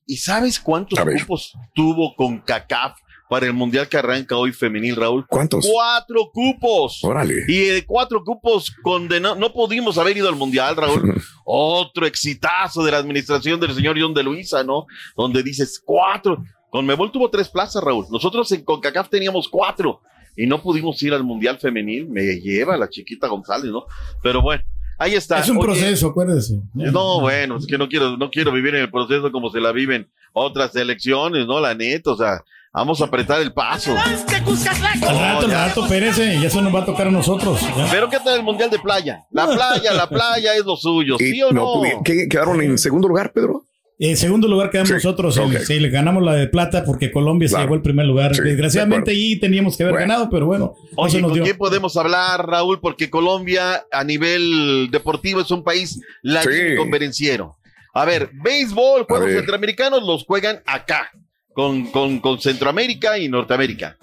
¿Y 0.05 0.17
sabes 0.17 0.59
cuántos 0.59 0.97
cupos 0.99 1.53
tuvo 1.73 2.15
con 2.15 2.39
CACAF 2.39 2.97
para 3.29 3.45
el 3.45 3.53
Mundial 3.53 3.87
que 3.87 3.97
arranca 3.97 4.37
hoy 4.37 4.51
femenil, 4.53 4.95
Raúl? 4.95 5.25
¿Cuántos? 5.27 5.67
Cuatro 5.71 6.29
cupos. 6.31 7.03
Órale. 7.03 7.43
Y 7.47 7.59
de 7.65 7.85
cuatro 7.85 8.23
cupos 8.23 8.73
condena 8.81 9.35
no 9.35 9.51
pudimos 9.53 9.97
haber 9.97 10.17
ido 10.17 10.29
al 10.29 10.35
Mundial, 10.35 10.75
Raúl. 10.75 11.21
Otro 11.45 12.05
exitazo 12.05 12.83
de 12.83 12.91
la 12.91 12.97
administración 12.97 13.59
del 13.59 13.73
señor 13.73 13.97
John 13.99 14.13
de 14.13 14.23
Luisa, 14.23 14.63
¿no? 14.63 14.85
Donde 15.15 15.43
dices 15.43 15.81
cuatro. 15.83 16.43
Conmebol 16.69 17.11
tuvo 17.11 17.29
tres 17.29 17.49
plazas, 17.49 17.83
Raúl. 17.83 18.05
Nosotros 18.11 18.51
en 18.51 18.63
CONCACAF 18.63 19.09
teníamos 19.09 19.47
cuatro 19.47 20.01
y 20.35 20.45
no 20.45 20.61
pudimos 20.61 21.01
ir 21.03 21.13
al 21.13 21.23
Mundial 21.23 21.57
Femenil. 21.57 22.07
Me 22.07 22.39
lleva 22.39 22.77
la 22.77 22.89
chiquita 22.89 23.27
González, 23.27 23.71
¿no? 23.71 23.85
Pero 24.21 24.41
bueno, 24.41 24.63
ahí 24.97 25.15
está. 25.15 25.39
Es 25.39 25.49
un 25.49 25.57
Oye, 25.57 25.65
proceso, 25.65 26.07
acuérdese. 26.07 26.61
No, 26.73 27.21
bueno, 27.21 27.57
es 27.57 27.65
que 27.65 27.77
no 27.77 27.87
quiero, 27.89 28.17
no 28.17 28.29
quiero 28.29 28.51
vivir 28.51 28.75
en 28.75 28.81
el 28.81 28.91
proceso 28.91 29.31
como 29.31 29.49
se 29.49 29.59
la 29.59 29.71
viven 29.71 30.09
otras 30.33 30.75
elecciones, 30.75 31.47
¿no? 31.47 31.59
La 31.59 31.73
neta, 31.73 32.11
o 32.11 32.17
sea, 32.17 32.43
vamos 32.77 33.01
a 33.01 33.05
apretar 33.05 33.41
el 33.41 33.51
paso. 33.53 33.95
Al 33.97 35.19
rato, 35.19 35.45
al 35.45 35.51
rato, 35.51 35.83
espérese, 35.83 36.35
y 36.35 36.45
eso 36.45 36.61
nos 36.61 36.73
va 36.73 36.81
a 36.81 36.85
tocar 36.85 37.07
a 37.07 37.11
nosotros. 37.11 37.59
ya. 37.61 37.87
Pero 37.91 38.09
¿qué 38.09 38.17
tal 38.19 38.37
el 38.37 38.43
Mundial 38.43 38.69
de 38.69 38.79
Playa? 38.79 39.19
La 39.31 39.47
playa, 39.47 39.93
la 39.93 40.07
playa 40.07 40.53
es 40.55 40.65
lo 40.65 40.75
suyo, 40.75 41.15
¿sí 41.17 41.41
o 41.41 41.51
no? 41.51 41.65
pudi- 41.75 42.01
¿qué- 42.03 42.27
¿Quedaron 42.29 42.61
en 42.61 42.77
segundo 42.77 43.07
lugar, 43.07 43.31
Pedro? 43.33 43.63
En 43.99 44.15
segundo 44.15 44.47
lugar 44.47 44.69
quedamos 44.69 44.89
Sí, 44.89 44.93
nosotros. 44.93 45.35
el- 45.37 45.55
ok. 45.57 45.63
sí, 45.63 45.79
le 45.79 45.89
ganamos 45.89 46.21
la 46.23 46.33
de 46.35 46.47
plata 46.47 46.83
porque 46.85 47.11
Colombia 47.11 47.47
se 47.49 47.57
llevó 47.57 47.73
el 47.73 47.81
primer 47.81 48.05
lugar. 48.05 48.35
Sí, 48.35 48.41
de 48.41 48.49
Desgraciadamente 48.49 49.09
acuerdo. 49.09 49.19
ahí 49.19 49.39
teníamos 49.39 49.75
que 49.75 49.83
haber 49.83 49.93
Bueno. 49.95 50.07
ganado, 50.07 50.29
pero 50.29 50.45
bueno, 50.45 50.75
no 50.95 51.03
Oye, 51.03 51.19
nos 51.19 51.29
¿con 51.29 51.33
dio. 51.33 51.43
quién 51.43 51.57
podemos 51.57 51.97
hablar, 51.97 52.45
Raúl? 52.47 52.79
Porque 52.79 53.09
Colombia 53.09 53.85
a 53.91 54.03
nivel 54.03 54.89
deportivo 54.91 55.41
es 55.41 55.49
un 55.49 55.63
país 55.63 55.99
latino 56.21 56.53
Sí. 56.53 56.75
conferenciero. 56.77 57.55
A 57.95 58.05
ver, 58.05 58.29
béisbol, 58.43 59.05
juegos 59.09 59.31
centroamericanos 59.31 60.03
los 60.03 60.25
juegan 60.25 60.61
acá, 60.67 61.09
con, 61.57 61.87
con, 61.87 62.19
con 62.19 62.39
Centroamérica 62.39 63.17
y 63.17 63.27
Norteamérica. 63.29 63.97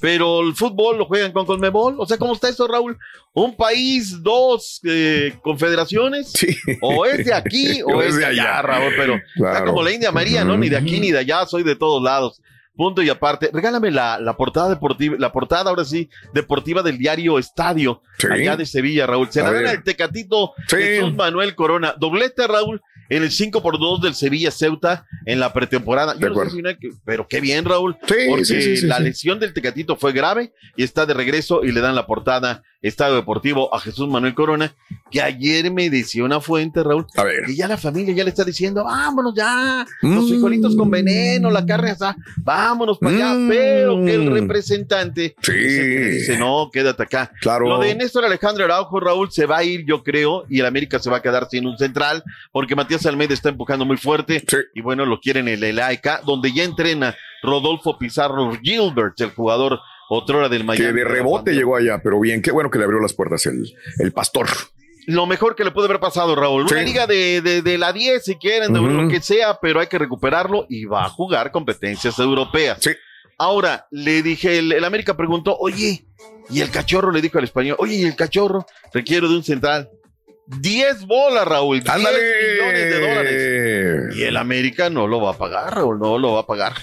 Pero 0.00 0.42
el 0.42 0.54
fútbol 0.54 0.96
lo 0.98 1.06
juegan 1.06 1.32
con 1.32 1.44
Conmebol. 1.44 1.96
O 1.98 2.06
sea, 2.06 2.16
¿cómo 2.18 2.34
está 2.34 2.48
eso, 2.48 2.68
Raúl? 2.68 2.96
¿Un 3.32 3.56
país, 3.56 4.22
dos 4.22 4.80
eh, 4.84 5.34
confederaciones? 5.42 6.30
Sí. 6.30 6.56
O 6.80 7.04
es 7.04 7.26
de 7.26 7.34
aquí 7.34 7.82
o 7.84 8.00
es 8.00 8.14
de 8.14 8.24
allá, 8.26 8.62
Raúl. 8.62 8.92
Pero 8.96 9.14
está 9.16 9.26
Claro. 9.34 9.66
como 9.66 9.82
la 9.82 9.90
India 9.90 10.12
María, 10.12 10.44
¿no? 10.44 10.56
Ni 10.56 10.68
de 10.68 10.76
aquí 10.76 11.00
ni 11.00 11.10
de 11.10 11.18
allá, 11.18 11.44
soy 11.46 11.64
de 11.64 11.74
todos 11.74 12.00
lados. 12.00 12.40
Punto 12.76 13.02
y 13.02 13.10
aparte. 13.10 13.50
Regálame 13.52 13.90
la, 13.90 14.18
la 14.20 14.36
portada 14.36 14.68
deportiva, 14.70 15.16
la 15.18 15.32
portada 15.32 15.68
ahora 15.70 15.84
sí, 15.84 16.08
deportiva 16.32 16.82
del 16.82 16.98
diario 16.98 17.38
Estadio, 17.38 18.00
Sí. 18.18 18.28
allá 18.30 18.56
de 18.56 18.64
Sevilla, 18.66 19.06
Raúl. 19.06 19.30
Se 19.30 19.40
A 19.40 19.44
la 19.44 19.52
dan 19.52 19.62
ver. 19.64 19.76
al 19.76 19.82
Tecatito 19.84 20.52
Sí. 20.68 20.76
Jesús 20.76 21.14
Manuel 21.14 21.54
Corona. 21.54 21.94
Doblete, 21.98 22.46
Raúl, 22.46 22.80
en 23.10 23.22
el 23.24 23.30
5 23.32 23.60
por 23.60 23.78
2 23.78 24.00
del 24.02 24.14
Sevilla 24.14 24.50
Ceuta 24.50 25.04
en 25.26 25.40
la 25.40 25.52
pretemporada. 25.52 26.14
Yo 26.14 26.20
no 26.20 26.26
sé 26.26 26.30
acuerdo. 26.30 26.50
si 26.52 26.58
una- 26.60 26.78
pero 27.04 27.26
qué 27.28 27.40
bien, 27.40 27.64
Raúl. 27.64 27.96
Sí, 28.06 28.14
porque 28.28 28.80
la 28.84 29.00
lesión 29.00 29.40
del 29.40 29.52
Tecatito 29.52 29.96
fue 29.96 30.12
grave 30.12 30.52
y 30.76 30.84
está 30.84 31.04
de 31.06 31.12
regreso 31.14 31.64
y 31.64 31.72
le 31.72 31.80
dan 31.80 31.94
la 31.96 32.06
portada 32.06 32.62
Estado 32.82 33.16
Deportivo 33.16 33.74
a 33.74 33.80
Jesús 33.80 34.08
Manuel 34.08 34.34
Corona, 34.34 34.74
que 35.10 35.20
ayer 35.20 35.70
me 35.72 35.90
decía 35.90 36.24
una 36.24 36.40
fuente, 36.40 36.82
Raúl, 36.82 37.06
A 37.16 37.24
ver. 37.24 37.44
que 37.46 37.54
ya 37.56 37.66
la 37.68 37.76
familia 37.76 38.14
ya 38.14 38.24
le 38.24 38.30
está 38.30 38.44
diciendo, 38.44 38.84
vámonos 38.84 39.34
ya, 39.34 39.84
los 40.02 40.24
Mm. 40.24 40.28
frijolitos 40.28 40.76
con 40.76 40.90
veneno, 40.90 41.50
la 41.50 41.64
carne 41.66 41.90
asada, 41.90 42.16
vámonos 42.38 42.98
para 42.98 43.14
allá, 43.16 43.34
Mm. 43.34 43.48
pero 43.48 44.04
que 44.04 44.14
el 44.14 44.30
representante 44.30 45.34
Sí. 45.42 45.52
dice, 45.52 46.38
no, 46.38 46.70
quédate 46.72 47.02
acá. 47.02 47.30
Claro. 47.40 47.66
Lo 47.68 47.78
de 47.80 47.94
Néstor 47.94 48.24
Alejandro 48.24 48.64
Araujo, 48.64 49.00
Raúl, 49.00 49.30
se 49.30 49.46
va 49.46 49.58
a 49.58 49.64
ir, 49.64 49.84
yo 49.86 50.02
creo, 50.02 50.44
y 50.48 50.60
el 50.60 50.66
América 50.66 50.98
se 50.98 51.10
va 51.10 51.18
a 51.18 51.22
quedar 51.22 51.48
sin 51.50 51.66
un 51.66 51.76
central, 51.76 52.22
porque 52.52 52.76
Matías 52.76 53.04
Almeida 53.06 53.34
está 53.34 53.48
empujando 53.48 53.84
muy 53.84 53.96
fuerte, 53.96 54.42
Sí. 54.46 54.56
y 54.74 54.80
bueno, 54.80 55.06
lo 55.06 55.20
quieren 55.20 55.48
en 55.48 55.62
el 55.64 55.78
AEK, 55.78 56.22
donde 56.24 56.52
ya 56.52 56.64
entrena 56.64 57.14
Rodolfo 57.42 57.98
Pizarro 57.98 58.52
Gilbert, 58.62 59.20
el 59.20 59.30
jugador 59.30 59.80
otrora 60.10 60.48
del 60.48 60.64
Miami. 60.64 60.86
Que 60.86 60.92
de 60.92 61.04
rebote 61.04 61.52
llegó 61.52 61.76
allá, 61.76 62.00
pero 62.02 62.20
bien, 62.20 62.42
qué 62.42 62.50
bueno 62.50 62.70
que 62.70 62.78
le 62.78 62.84
abrió 62.84 63.00
las 63.00 63.14
puertas 63.14 63.46
el, 63.46 63.72
el 63.98 64.12
pastor. 64.12 64.48
Lo 65.12 65.26
mejor 65.26 65.54
que 65.56 65.64
le 65.64 65.70
puede 65.70 65.86
haber 65.88 66.00
pasado, 66.00 66.34
Raúl. 66.36 66.62
Una 66.62 66.80
Sí. 66.80 66.84
liga 66.84 67.06
de, 67.06 67.40
de, 67.40 67.62
de 67.62 67.78
la 67.78 67.92
10, 67.92 68.24
si 68.24 68.36
quieren, 68.36 68.72
de 68.72 68.80
lo 68.80 69.08
que 69.08 69.20
sea, 69.20 69.58
pero 69.60 69.80
hay 69.80 69.86
que 69.86 69.98
recuperarlo 69.98 70.66
y 70.68 70.84
va 70.84 71.04
a 71.04 71.08
jugar 71.08 71.50
competencias 71.50 72.18
europeas. 72.18 72.78
Sí. 72.80 72.90
Ahora, 73.38 73.86
le 73.90 74.22
dije, 74.22 74.58
el, 74.58 74.72
el 74.72 74.84
América 74.84 75.16
preguntó, 75.16 75.56
oye, 75.58 76.04
y 76.50 76.60
el 76.60 76.70
cachorro 76.70 77.10
le 77.10 77.20
dijo 77.22 77.38
al 77.38 77.44
español, 77.44 77.76
oye, 77.78 77.94
y 77.96 78.04
el 78.04 78.14
cachorro, 78.16 78.66
requiero 78.92 79.28
de 79.28 79.36
un 79.36 79.42
central. 79.44 79.88
10 80.46 81.06
bolas, 81.06 81.46
Raúl. 81.46 81.80
10 81.80 81.88
Ándale. 81.94 82.18
millones 82.52 82.90
de 82.90 83.00
dólares. 83.00 84.16
Y 84.16 84.22
el 84.24 84.36
América 84.36 84.90
no 84.90 85.06
lo 85.06 85.20
va 85.20 85.30
a 85.30 85.38
pagar, 85.38 85.74
Raúl, 85.76 85.98
no 85.98 86.18
lo 86.18 86.32
va 86.34 86.40
a 86.40 86.46
pagar. 86.46 86.74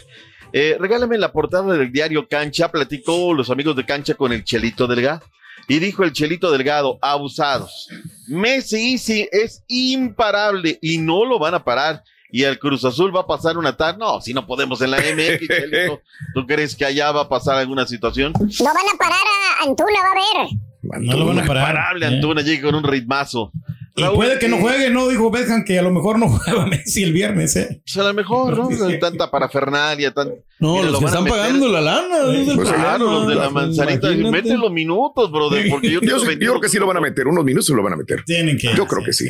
Eh, 0.53 0.77
regálame 0.79 1.17
la 1.17 1.31
portada 1.33 1.73
del 1.77 1.91
diario 1.91 2.27
Cancha. 2.27 2.71
Platicó 2.71 3.33
los 3.33 3.49
amigos 3.49 3.75
de 3.75 3.85
Cancha 3.85 4.13
con 4.15 4.31
el 4.31 4.43
Chelito 4.45 4.87
Delgado. 4.87 5.21
Y 5.67 5.79
dijo 5.79 6.03
el 6.03 6.13
Chelito 6.13 6.51
Delgado, 6.51 6.97
abusados. 7.01 7.89
Messi 8.27 8.97
sí, 8.97 9.27
es 9.31 9.63
imparable 9.67 10.79
y 10.81 10.97
no 10.97 11.25
lo 11.25 11.39
van 11.39 11.55
a 11.55 11.63
parar. 11.63 12.03
Y 12.29 12.43
el 12.43 12.59
Cruz 12.59 12.83
Azul 12.83 13.15
va 13.15 13.21
a 13.21 13.27
pasar 13.27 13.57
una 13.57 13.75
tarde. 13.75 13.99
No, 13.99 14.19
si 14.21 14.33
no 14.33 14.45
podemos 14.45 14.81
en 14.81 14.91
la 14.91 14.97
MX, 14.97 15.47
Chelito. 15.47 16.01
¿Tú 16.33 16.45
crees 16.45 16.75
que 16.75 16.85
allá 16.85 17.11
va 17.11 17.21
a 17.21 17.29
pasar 17.29 17.57
alguna 17.57 17.85
situación? 17.85 18.33
No 18.33 18.65
van 18.65 18.75
a 18.93 18.97
parar 18.97 19.19
a 19.59 19.63
Antuna, 19.63 19.99
va 20.01 20.11
a 20.11 20.41
ver. 20.45 21.01
No 21.05 21.17
lo 21.17 21.25
van 21.25 21.39
a 21.39 21.45
parar. 21.45 21.69
Imparable, 21.69 22.05
¿eh? 22.05 22.09
Antuna 22.09 22.41
llega 22.41 22.63
con 22.63 22.75
un 22.75 22.83
ritmazo. 22.83 23.51
Y 23.97 24.03
Raúl, 24.03 24.15
puede 24.15 24.39
que 24.39 24.47
no 24.47 24.57
juegue, 24.59 24.89
¿no? 24.91 25.07
Dijo 25.07 25.29
Beckham 25.31 25.63
que 25.65 25.77
a 25.79 25.81
lo 25.81 25.91
mejor 25.91 26.19
no 26.19 26.29
juega 26.29 26.65
Messi 26.67 27.03
el 27.03 27.13
viernes, 27.13 27.55
¿eh? 27.55 27.81
Pues 27.85 27.97
a 27.97 28.07
lo 28.07 28.13
mejor, 28.13 28.57
¿no? 28.57 28.69
Tanta 29.01 29.29
parafernalia, 29.31 30.13
tan... 30.13 30.29
No, 30.59 30.73
Mira, 30.75 30.83
los 30.85 30.93
lo 30.93 30.99
que 30.99 31.05
están 31.05 31.23
meter. 31.23 31.39
pagando 31.39 31.67
la 31.69 31.81
lana. 31.81 32.15
Pues 32.25 32.45
problema. 32.55 32.75
Claro, 32.75 33.05
los 33.11 33.27
de 33.27 33.35
la 33.35 33.49
manzanita. 33.49 34.09
Mete 34.11 34.57
los 34.57 34.71
minutos, 34.71 35.31
brother, 35.31 35.67
porque 35.69 35.87
yo 35.87 35.93
Yo, 35.95 35.99
quiero 36.01 36.15
sí- 36.19 36.23
yo 36.23 36.27
22 36.29 36.51
creo 36.53 36.61
que 36.61 36.69
sí 36.69 36.77
lo 36.79 36.87
van 36.87 36.97
a 36.97 37.01
meter, 37.01 37.27
unos 37.27 37.43
minutos 37.43 37.69
lo 37.69 37.83
van 37.83 37.93
a 37.93 37.97
meter. 37.97 38.23
Tienen 38.25 38.57
que. 38.57 38.73
Yo 38.75 38.85
creo 38.87 39.03
que 39.03 39.13
sí. 39.13 39.27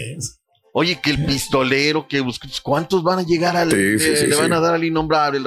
Oye, 0.73 0.99
que 1.01 1.09
el 1.09 1.25
pistolero, 1.25 2.07
que 2.07 2.23
¿cuántos 2.61 3.01
van 3.03 3.19
a 3.19 3.23
llegar 3.23 3.57
al. 3.57 3.71
Sí, 3.71 3.97
sí, 3.99 4.09
eh, 4.11 4.15
sí, 4.17 4.27
le 4.27 4.35
sí. 4.35 4.41
van 4.41 4.53
a 4.53 4.59
dar 4.59 4.75
al 4.75 4.83
innombrable, 4.83 5.37
el 5.39 5.43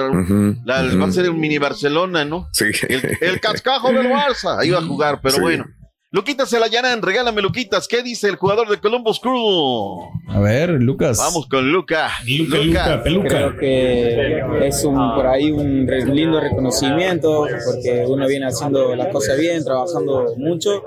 La-. 0.65 0.81
Va 0.97 1.05
a 1.05 1.11
ser 1.11 1.29
un 1.29 1.39
mini 1.39 1.57
Barcelona, 1.57 2.25
¿no? 2.25 2.49
Sí. 2.51 2.65
El, 2.89 3.17
el 3.21 3.39
cascajo 3.39 3.93
del 3.93 4.07
Barça, 4.11 4.57
ahí 4.59 4.71
va 4.71 4.79
a 4.79 4.83
jugar, 4.85 5.19
pero 5.21 5.35
Sí. 5.35 5.41
bueno. 5.41 5.65
Luquitas 6.13 6.49
se 6.49 6.59
la 6.59 6.67
llanan, 6.67 7.01
regálame 7.01 7.41
Luquitas. 7.41 7.87
¿Qué 7.87 8.03
dice 8.03 8.27
el 8.27 8.35
jugador 8.35 8.67
de 8.67 8.81
Columbus 8.81 9.21
Crew? 9.21 10.11
A 10.27 10.41
ver, 10.41 10.71
Lucas. 10.71 11.17
Vamos 11.17 11.47
con 11.47 11.71
Luca. 11.71 12.09
Luca, 12.27 12.57
Luca, 12.57 13.01
peluca. 13.01 13.29
Creo 13.29 13.57
que 13.57 14.67
es 14.67 14.83
un, 14.83 14.97
por 15.15 15.25
ahí 15.25 15.53
un 15.53 15.85
lindo 15.85 16.41
reconocimiento 16.41 17.47
porque 17.65 18.03
uno 18.05 18.27
viene 18.27 18.47
haciendo 18.47 18.93
las 18.93 19.07
cosas 19.07 19.39
bien, 19.39 19.63
trabajando 19.63 20.33
mucho 20.35 20.83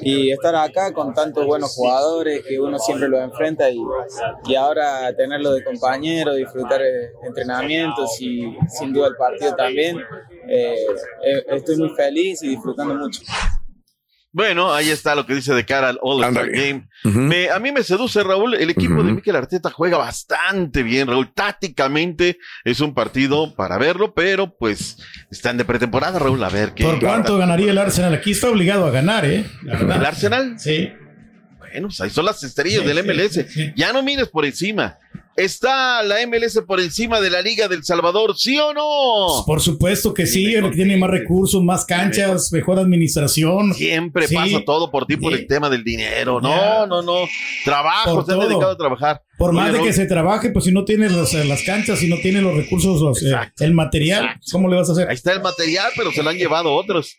y 0.00 0.30
estar 0.30 0.54
acá 0.56 0.94
con 0.94 1.12
tantos 1.12 1.44
buenos 1.44 1.74
jugadores 1.74 2.42
que 2.48 2.58
uno 2.58 2.78
siempre 2.78 3.10
los 3.10 3.20
enfrenta 3.20 3.68
y, 3.70 3.76
y 4.46 4.54
ahora 4.54 5.14
tenerlo 5.14 5.52
de 5.52 5.64
compañero, 5.64 6.32
disfrutar 6.32 6.80
eh, 6.80 7.10
entrenamientos 7.26 8.18
y 8.22 8.56
sin 8.70 8.94
duda 8.94 9.08
el 9.08 9.16
partido 9.16 9.54
también. 9.54 9.98
eh, 10.48 10.76
eh, 11.26 11.44
estoy 11.48 11.76
muy 11.76 11.90
feliz 11.90 12.42
y 12.42 12.48
disfrutando 12.48 12.94
mucho. 12.94 13.20
Bueno, 14.34 14.72
ahí 14.72 14.88
está 14.88 15.14
lo 15.14 15.26
que 15.26 15.34
dice 15.34 15.52
de 15.52 15.66
cara 15.66 15.90
al 15.90 15.98
All-Star. 16.00 16.48
Game. 16.50 16.88
Me- 17.04 17.50
a 17.50 17.58
mí 17.58 17.70
me 17.70 17.82
seduce, 17.82 18.22
Raúl. 18.22 18.54
El 18.54 18.70
equipo 18.70 19.02
de 19.02 19.12
Mikel 19.12 19.36
Arteta 19.36 19.70
juega 19.70 19.98
bastante 19.98 20.82
bien, 20.82 21.06
Raúl. 21.08 21.32
Tácticamente 21.34 22.38
es 22.64 22.80
un 22.80 22.94
partido 22.94 23.54
para 23.54 23.76
verlo, 23.76 24.14
pero 24.14 24.56
pues 24.56 24.96
están 25.30 25.58
de 25.58 25.66
pretemporada, 25.66 26.18
Raúl. 26.18 26.42
A 26.42 26.48
ver 26.48 26.72
qué. 26.72 26.84
¿Por 26.84 26.98
cuánto 26.98 27.36
ganaría 27.36 27.70
el 27.72 27.78
Arsenal? 27.78 28.14
Aquí 28.14 28.30
está 28.30 28.48
obligado 28.48 28.86
a 28.86 28.90
ganar, 28.90 29.24
¿eh? 29.26 29.44
La 29.64 29.74
verdad. 29.74 29.96
¿El 29.98 30.06
Arsenal? 30.06 30.58
Sí. 30.58 30.90
Bueno, 31.58 31.88
pues 31.88 32.00
ahí 32.00 32.10
son 32.10 32.24
las 32.24 32.42
estrellas 32.42 32.80
Sí, 32.82 32.86
del 32.86 32.98
sí, 32.98 33.02
MLS. 33.08 33.32
sí, 33.34 33.44
sí. 33.48 33.72
Ya 33.76 33.92
no 33.92 34.02
mires 34.02 34.28
por 34.28 34.44
encima. 34.46 34.96
¿Está 35.36 36.02
la 36.02 36.16
MLS 36.26 36.60
por 36.66 36.78
encima 36.80 37.20
de 37.20 37.30
la 37.30 37.40
Liga 37.40 37.66
del 37.66 37.82
Salvador, 37.84 38.36
sí 38.36 38.58
o 38.58 38.74
no? 38.74 39.44
Por 39.46 39.60
supuesto 39.62 40.12
que 40.12 40.26
sí, 40.26 40.52
que 40.52 40.62
tiene 40.74 40.96
más 40.98 41.08
recursos, 41.10 41.62
más 41.62 41.84
canchas, 41.86 42.52
mejor 42.52 42.78
administración. 42.78 43.72
Siempre 43.74 44.28
Sí. 44.28 44.34
pasa 44.34 44.60
todo 44.64 44.90
por 44.90 45.06
ti, 45.06 45.16
por 45.16 45.32
Sí. 45.32 45.40
el 45.40 45.46
tema 45.46 45.70
del 45.70 45.84
dinero. 45.84 46.40
No, 46.40 46.86
no, 46.86 47.00
no. 47.02 47.20
Trabajo, 47.64 48.14
Por 48.16 48.26
se 48.26 48.32
han 48.32 48.38
todo. 48.40 48.48
dedicado 48.48 48.72
a 48.72 48.76
trabajar. 48.76 49.22
Por 49.38 49.50
Oye, 49.50 49.58
más 49.60 49.72
de 49.72 49.80
que 49.82 49.92
se 49.92 50.06
trabaje, 50.06 50.50
pues 50.50 50.66
si 50.66 50.72
no 50.72 50.84
tienes 50.84 51.12
los- 51.12 51.32
las 51.32 51.62
canchas, 51.62 51.98
si 51.98 52.08
no 52.08 52.16
tienes 52.18 52.42
los 52.42 52.54
recursos, 52.54 53.00
los, 53.00 53.22
eh, 53.22 53.34
el 53.60 53.72
material, 53.72 54.24
Exacto. 54.24 54.46
¿cómo 54.52 54.68
le 54.68 54.76
vas 54.76 54.88
a 54.90 54.92
hacer? 54.92 55.08
Ahí 55.08 55.14
está 55.14 55.32
el 55.32 55.40
material, 55.42 55.90
pero 55.96 56.12
se 56.12 56.22
lo 56.22 56.30
han 56.30 56.36
llevado 56.36 56.72
otros. 56.74 57.16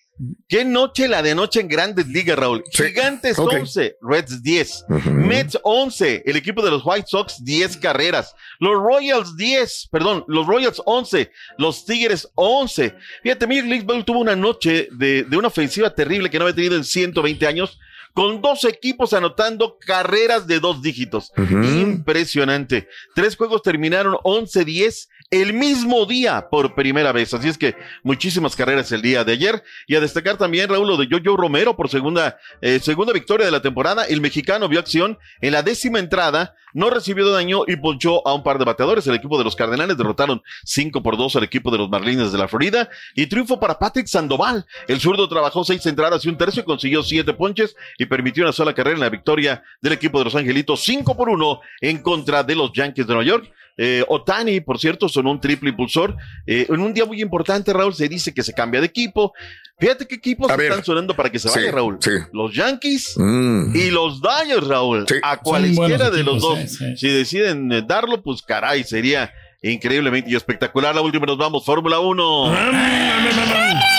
¿Qué 0.47 0.63
noche 0.63 1.07
la 1.07 1.21
de 1.23 1.33
noche 1.33 1.59
en 1.59 1.67
grandes 1.67 2.07
ligas, 2.07 2.37
Raúl? 2.37 2.63
Sí. 2.71 2.83
Gigantes 2.83 3.39
Ok. 3.39 3.53
11, 3.61 3.97
Reds 4.01 4.43
10, 4.43 4.85
Ujú. 4.89 5.09
Mets 5.09 5.57
11, 5.63 6.23
el 6.25 6.35
equipo 6.35 6.61
de 6.61 6.69
los 6.71 6.83
White 6.85 7.07
Sox 7.07 7.43
10 7.43 7.77
carreras, 7.77 8.35
los 8.59 8.73
Royals 8.75 9.35
10, 9.35 9.89
perdón, 9.91 10.23
los 10.27 10.45
Royals 10.45 10.81
11, 10.85 11.31
los 11.57 11.85
Tigres 11.85 12.29
11. 12.35 12.95
Fíjate, 13.23 13.47
Major 13.47 13.65
League 13.65 13.83
Baseball 13.85 14.05
tuvo 14.05 14.19
una 14.19 14.35
noche 14.35 14.87
de, 14.91 15.23
de 15.23 15.37
una 15.37 15.47
ofensiva 15.47 15.93
terrible 15.93 16.29
que 16.29 16.37
no 16.37 16.45
había 16.45 16.55
tenido 16.55 16.75
en 16.75 16.83
120 16.83 17.47
años, 17.47 17.79
con 18.13 18.41
dos 18.43 18.63
equipos 18.65 19.13
anotando 19.13 19.79
carreras 19.79 20.45
de 20.45 20.59
dos 20.59 20.83
dígitos. 20.83 21.31
Impresionante. 21.35 22.87
Tres 23.15 23.35
juegos 23.35 23.63
terminaron 23.63 24.13
11-10 24.23 25.07
el 25.33 25.51
mismo 25.53 26.05
día 26.05 26.47
por 26.47 26.75
primera 26.75 27.11
vez. 27.11 27.33
Así 27.33 27.49
es 27.49 27.57
que 27.57 27.75
muchísimas 28.03 28.55
carreras 28.55 28.91
el 28.91 29.01
día 29.01 29.23
de 29.23 29.33
ayer. 29.33 29.63
Y 29.87 29.95
a 29.95 29.99
destacar 29.99 30.37
también, 30.37 30.69
Raúl, 30.69 30.95
de 30.95 31.07
Jojo 31.09 31.35
Romero 31.35 31.75
por 31.75 31.89
segunda, 31.89 32.37
eh, 32.61 32.79
segunda 32.79 33.13
victoria 33.13 33.47
de 33.47 33.51
la 33.51 33.59
temporada. 33.59 34.05
El 34.05 34.21
mexicano 34.21 34.69
vio 34.69 34.79
acción 34.79 35.17
en 35.41 35.53
la 35.53 35.63
décima 35.63 35.97
entrada, 35.97 36.55
no 36.75 36.91
recibió 36.91 37.27
daño 37.31 37.63
y 37.65 37.77
ponchó 37.77 38.27
a 38.27 38.35
un 38.35 38.43
par 38.43 38.59
de 38.59 38.65
bateadores. 38.65 39.07
El 39.07 39.15
equipo 39.15 39.39
de 39.39 39.43
los 39.43 39.55
Cardenales 39.55 39.97
derrotaron 39.97 40.43
5 40.65 41.01
por 41.01 41.17
2 41.17 41.35
al 41.37 41.43
equipo 41.43 41.71
de 41.71 41.79
los 41.79 41.89
Marlins 41.89 42.31
de 42.31 42.37
la 42.37 42.47
Florida. 42.47 42.91
Y 43.15 43.25
triunfo 43.25 43.59
para 43.59 43.79
Patrick 43.79 44.05
Sandoval. 44.05 44.67
El 44.87 44.99
zurdo 44.99 45.27
trabajó 45.27 45.63
seis 45.63 45.83
entradas 45.87 46.23
y 46.25 46.29
un 46.29 46.37
tercio, 46.37 46.63
consiguió 46.63 47.01
siete 47.01 47.33
ponches 47.33 47.75
y 47.97 48.05
permitió 48.05 48.43
una 48.43 48.53
sola 48.53 48.75
carrera 48.75 48.97
en 48.97 49.01
la 49.01 49.09
victoria 49.09 49.63
del 49.81 49.93
equipo 49.93 50.19
de 50.19 50.25
los 50.25 50.35
Angelitos 50.35 50.83
5 50.83 51.17
por 51.17 51.29
1 51.29 51.59
en 51.81 52.03
contra 52.03 52.43
de 52.43 52.55
los 52.55 52.71
Yankees 52.71 53.07
de 53.07 53.13
Nueva 53.15 53.27
York. 53.27 53.51
Eh, 53.77 54.03
Otani, 54.07 54.59
por 54.61 54.79
cierto, 54.79 55.09
son 55.09 55.25
un 55.27 55.39
triple 55.39 55.69
impulsor. 55.71 56.15
Eh, 56.45 56.67
en 56.69 56.79
un 56.79 56.93
día 56.93 57.05
muy 57.05 57.21
importante, 57.21 57.73
Raúl, 57.73 57.93
se 57.95 58.07
dice 58.07 58.33
que 58.33 58.43
se 58.43 58.53
cambia 58.53 58.79
de 58.81 58.87
equipo. 58.87 59.33
Fíjate 59.79 60.05
qué 60.07 60.15
equipos 60.15 60.47
ver. 60.55 60.67
están 60.69 60.85
sonando 60.85 61.15
para 61.15 61.31
que 61.31 61.39
se 61.39 61.49
Sí, 61.49 61.59
vaya, 61.59 61.71
Raúl. 61.71 61.97
sí. 61.99 62.11
Los 62.31 62.53
Yankees 62.53 63.13
Mm. 63.17 63.75
y 63.75 63.89
los 63.89 64.21
Dodgers, 64.21 64.67
Raúl. 64.67 65.05
Sí. 65.07 65.15
A 65.23 65.39
buenos 65.43 66.11
de 66.11 66.23
los 66.23 66.41
dos. 66.41 66.59
sí, 66.59 66.67
sí. 66.67 66.97
Si 66.97 67.07
deciden 67.09 67.71
eh, 67.71 67.81
darlo, 67.85 68.21
pues 68.21 68.41
caray, 68.43 68.83
sería 68.83 69.33
increíblemente 69.63 70.29
y 70.29 70.35
espectacular. 70.35 70.93
La 70.93 71.01
última 71.01 71.25
nos 71.25 71.37
vamos, 71.37 71.65
Fórmula 71.65 71.99
1. 71.99 72.53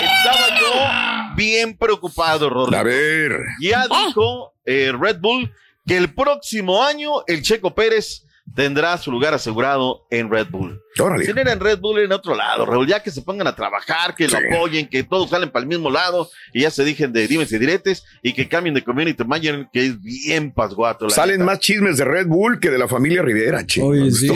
Estaba 0.01 0.59
yo 0.59 1.35
bien 1.35 1.77
preocupado, 1.77 2.49
Rodrigo. 2.49 2.79
A 2.79 2.83
ver. 2.83 3.39
Ya 3.61 3.85
dijo 3.87 4.53
eh, 4.65 4.91
Red 4.97 5.17
Bull 5.19 5.51
que 5.85 5.97
el 5.97 6.13
próximo 6.13 6.83
año 6.83 7.23
el 7.27 7.41
Checo 7.41 7.75
Pérez 7.75 8.24
tendrá 8.53 8.97
su 8.97 9.11
lugar 9.11 9.33
asegurado 9.33 10.05
en 10.11 10.29
Red 10.29 10.47
Bull. 10.49 10.81
Órale. 10.97 11.25
Si 11.25 11.33
no 11.33 11.41
era 11.41 11.51
en 11.51 11.59
Red 11.59 11.79
Bull, 11.79 11.97
era 11.97 12.05
en 12.05 12.11
otro 12.13 12.35
lado, 12.35 12.65
Raúl. 12.65 12.87
Ya 12.87 13.01
que 13.01 13.11
se 13.11 13.21
pongan 13.21 13.47
a 13.47 13.55
trabajar, 13.55 14.15
que 14.15 14.27
lo 14.27 14.37
apoyen, 14.37 14.87
que 14.87 15.03
todos 15.03 15.29
salen 15.29 15.49
para 15.49 15.63
el 15.63 15.67
mismo 15.67 15.89
lado 15.89 16.29
y 16.53 16.61
ya 16.61 16.71
se 16.71 16.85
dejen 16.85 17.11
de 17.11 17.27
dimes 17.27 17.51
y 17.51 17.57
diretes 17.57 18.05
y 18.23 18.33
que 18.33 18.47
cambien 18.47 18.73
de 18.73 18.83
community 18.83 19.23
manager, 19.25 19.67
que 19.73 19.87
es 19.87 20.01
bien 20.01 20.53
pasguato. 20.53 21.09
Salen 21.09 21.39
neta. 21.39 21.45
más 21.45 21.59
chismes 21.59 21.97
de 21.97 22.05
Red 22.05 22.27
Bull 22.27 22.59
que 22.59 22.69
de 22.69 22.77
la 22.77 22.87
familia 22.87 23.23
Rivera, 23.23 23.65
chicos. 23.65 23.89
Oye, 23.89 24.11
sí. 24.11 24.29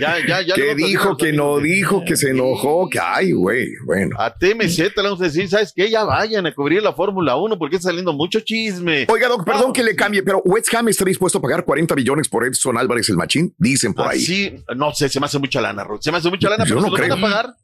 Ya, 0.00 0.16
ya, 0.26 0.40
ya 0.42 0.54
que 0.54 0.74
dijo, 0.74 1.16
que 1.16 1.32
no 1.32 1.58
dijo, 1.58 2.04
que 2.04 2.16
se 2.16 2.30
enojó, 2.30 2.88
que 2.88 2.98
ay, 2.98 3.32
güey, 3.32 3.68
bueno. 3.84 4.16
A 4.18 4.32
TMZ 4.32 4.78
le 4.78 5.02
vamos 5.02 5.20
a 5.20 5.24
decir, 5.24 5.48
¿sabes 5.48 5.72
qué? 5.74 5.90
Ya 5.90 6.04
vayan 6.04 6.46
a 6.46 6.54
cubrir 6.54 6.82
la 6.82 6.92
Fórmula 6.92 7.36
1 7.36 7.58
porque 7.58 7.76
está 7.76 7.88
saliendo 7.88 8.12
mucho 8.12 8.40
chisme. 8.40 9.06
Oiga, 9.08 9.28
Doc, 9.28 9.44
perdón 9.44 9.72
que 9.72 9.82
le 9.82 9.94
cambie, 9.94 10.22
pero 10.22 10.40
West 10.44 10.72
Ham 10.74 10.88
está 10.88 11.04
dispuesto 11.04 11.38
a 11.38 11.42
pagar 11.42 11.64
40 11.64 11.94
billones 11.94 12.28
por 12.28 12.43
Edson 12.44 12.78
Álvarez 12.78 13.08
el 13.08 13.16
Machín, 13.16 13.54
dicen 13.58 13.94
por 13.94 14.08
ahí. 14.08 14.22
Así, 14.22 14.64
no 14.76 14.92
sé, 14.92 15.08
se 15.08 15.20
me 15.20 15.26
hace 15.26 15.38
mucha 15.38 15.60
lana, 15.60 15.84
Raúl. 15.84 15.98
Se 16.02 16.10
me 16.12 16.18
hace 16.18 16.30
mucha 16.30 16.48
lana, 16.48 16.64
Yo 16.64 16.76
pero 16.76 16.80
no 16.80 16.86
se 16.86 16.90
lo 16.90 16.96
van 17.08 17.18
creo. 17.18 17.26
a 17.26 17.30
pagar. 17.30 17.54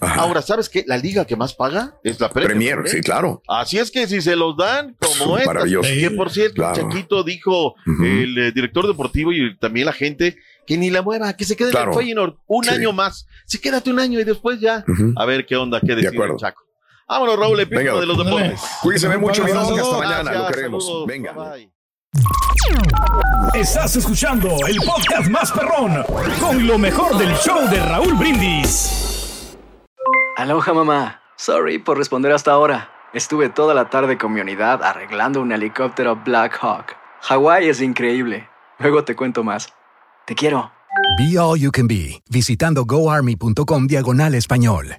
Ajá. 0.00 0.20
Ahora, 0.20 0.42
¿sabes 0.42 0.68
qué? 0.68 0.84
La 0.86 0.96
liga 0.96 1.24
que 1.24 1.34
más 1.34 1.54
paga 1.54 1.94
es 2.04 2.20
la 2.20 2.28
Premier. 2.28 2.50
Premier, 2.74 2.78
¿ok? 2.78 2.86
sí, 2.86 3.00
claro. 3.00 3.42
Así 3.48 3.78
es 3.78 3.90
que 3.90 4.06
si 4.06 4.20
se 4.20 4.36
los 4.36 4.56
dan 4.56 4.96
como 5.20 5.36
Maravilloso. 5.44 5.88
que 5.90 6.10
por 6.12 6.30
cierto, 6.30 6.54
Claro. 6.54 6.74
Chaquito 6.88 7.24
dijo 7.24 7.74
el 8.04 8.38
eh, 8.38 8.52
director 8.52 8.86
deportivo 8.86 9.32
y 9.32 9.56
también 9.58 9.86
la 9.86 9.92
gente 9.92 10.36
que 10.68 10.78
ni 10.78 10.90
la 10.90 11.02
mueva, 11.02 11.32
que 11.36 11.44
se 11.44 11.56
quede 11.56 11.72
Claro. 11.72 11.90
en 11.92 11.98
el 11.98 12.04
Feyenoord 12.04 12.34
un 12.46 12.62
Sí. 12.64 12.70
año 12.70 12.92
más. 12.92 13.26
Sí, 13.46 13.58
quédate 13.58 13.90
un 13.90 13.98
año 13.98 14.20
y 14.20 14.24
después 14.24 14.60
ya. 14.60 14.84
A 15.16 15.24
ver 15.24 15.44
qué 15.46 15.56
onda, 15.56 15.80
qué 15.80 15.96
decide 15.96 16.16
el 16.24 16.36
Chaco. 16.36 16.62
Vámonos, 17.08 17.36
Raúl, 17.36 17.64
Venga, 17.64 17.98
de 17.98 18.06
los 18.06 18.18
deportes. 18.18 18.60
Cuídense 18.82 19.08
mucho. 19.18 19.42
Doc, 19.42 19.50
hasta 19.56 19.74
Gracias, 19.74 19.98
mañana, 19.98 20.32
lo 20.32 20.46
queremos. 20.46 20.86
saludos, 20.86 21.06
Venga. 21.08 21.32
bye. 21.32 21.72
Estás 23.54 23.96
escuchando 23.96 24.48
el 24.66 24.76
podcast 24.76 25.28
más 25.30 25.50
perrón 25.52 26.04
con 26.40 26.66
lo 26.66 26.78
mejor 26.78 27.16
del 27.18 27.34
show 27.36 27.68
de 27.68 27.80
Raúl 27.80 28.14
Brindis. 28.14 29.56
Aloha 30.36 30.72
mamá. 30.72 31.20
Sorry 31.36 31.78
por 31.78 31.98
responder 31.98 32.32
hasta 32.32 32.52
ahora. 32.52 32.90
Estuve 33.12 33.48
toda 33.48 33.74
la 33.74 33.90
tarde 33.90 34.18
con 34.18 34.32
mi 34.32 34.40
unidad 34.40 34.82
arreglando 34.82 35.40
un 35.40 35.52
helicóptero 35.52 36.16
Black 36.16 36.58
Hawk. 36.60 36.96
Hawái 37.22 37.68
es 37.68 37.80
increíble. 37.80 38.48
Luego 38.78 39.04
te 39.04 39.16
cuento 39.16 39.42
más. 39.42 39.68
Te 40.26 40.34
quiero. 40.34 40.70
Be 41.18 41.38
All 41.38 41.58
You 41.58 41.70
Can 41.72 41.88
Be, 41.88 42.22
visitando 42.30 42.84
goarmy.com 42.84 43.86
diagonal 43.86 44.34
español. 44.34 44.98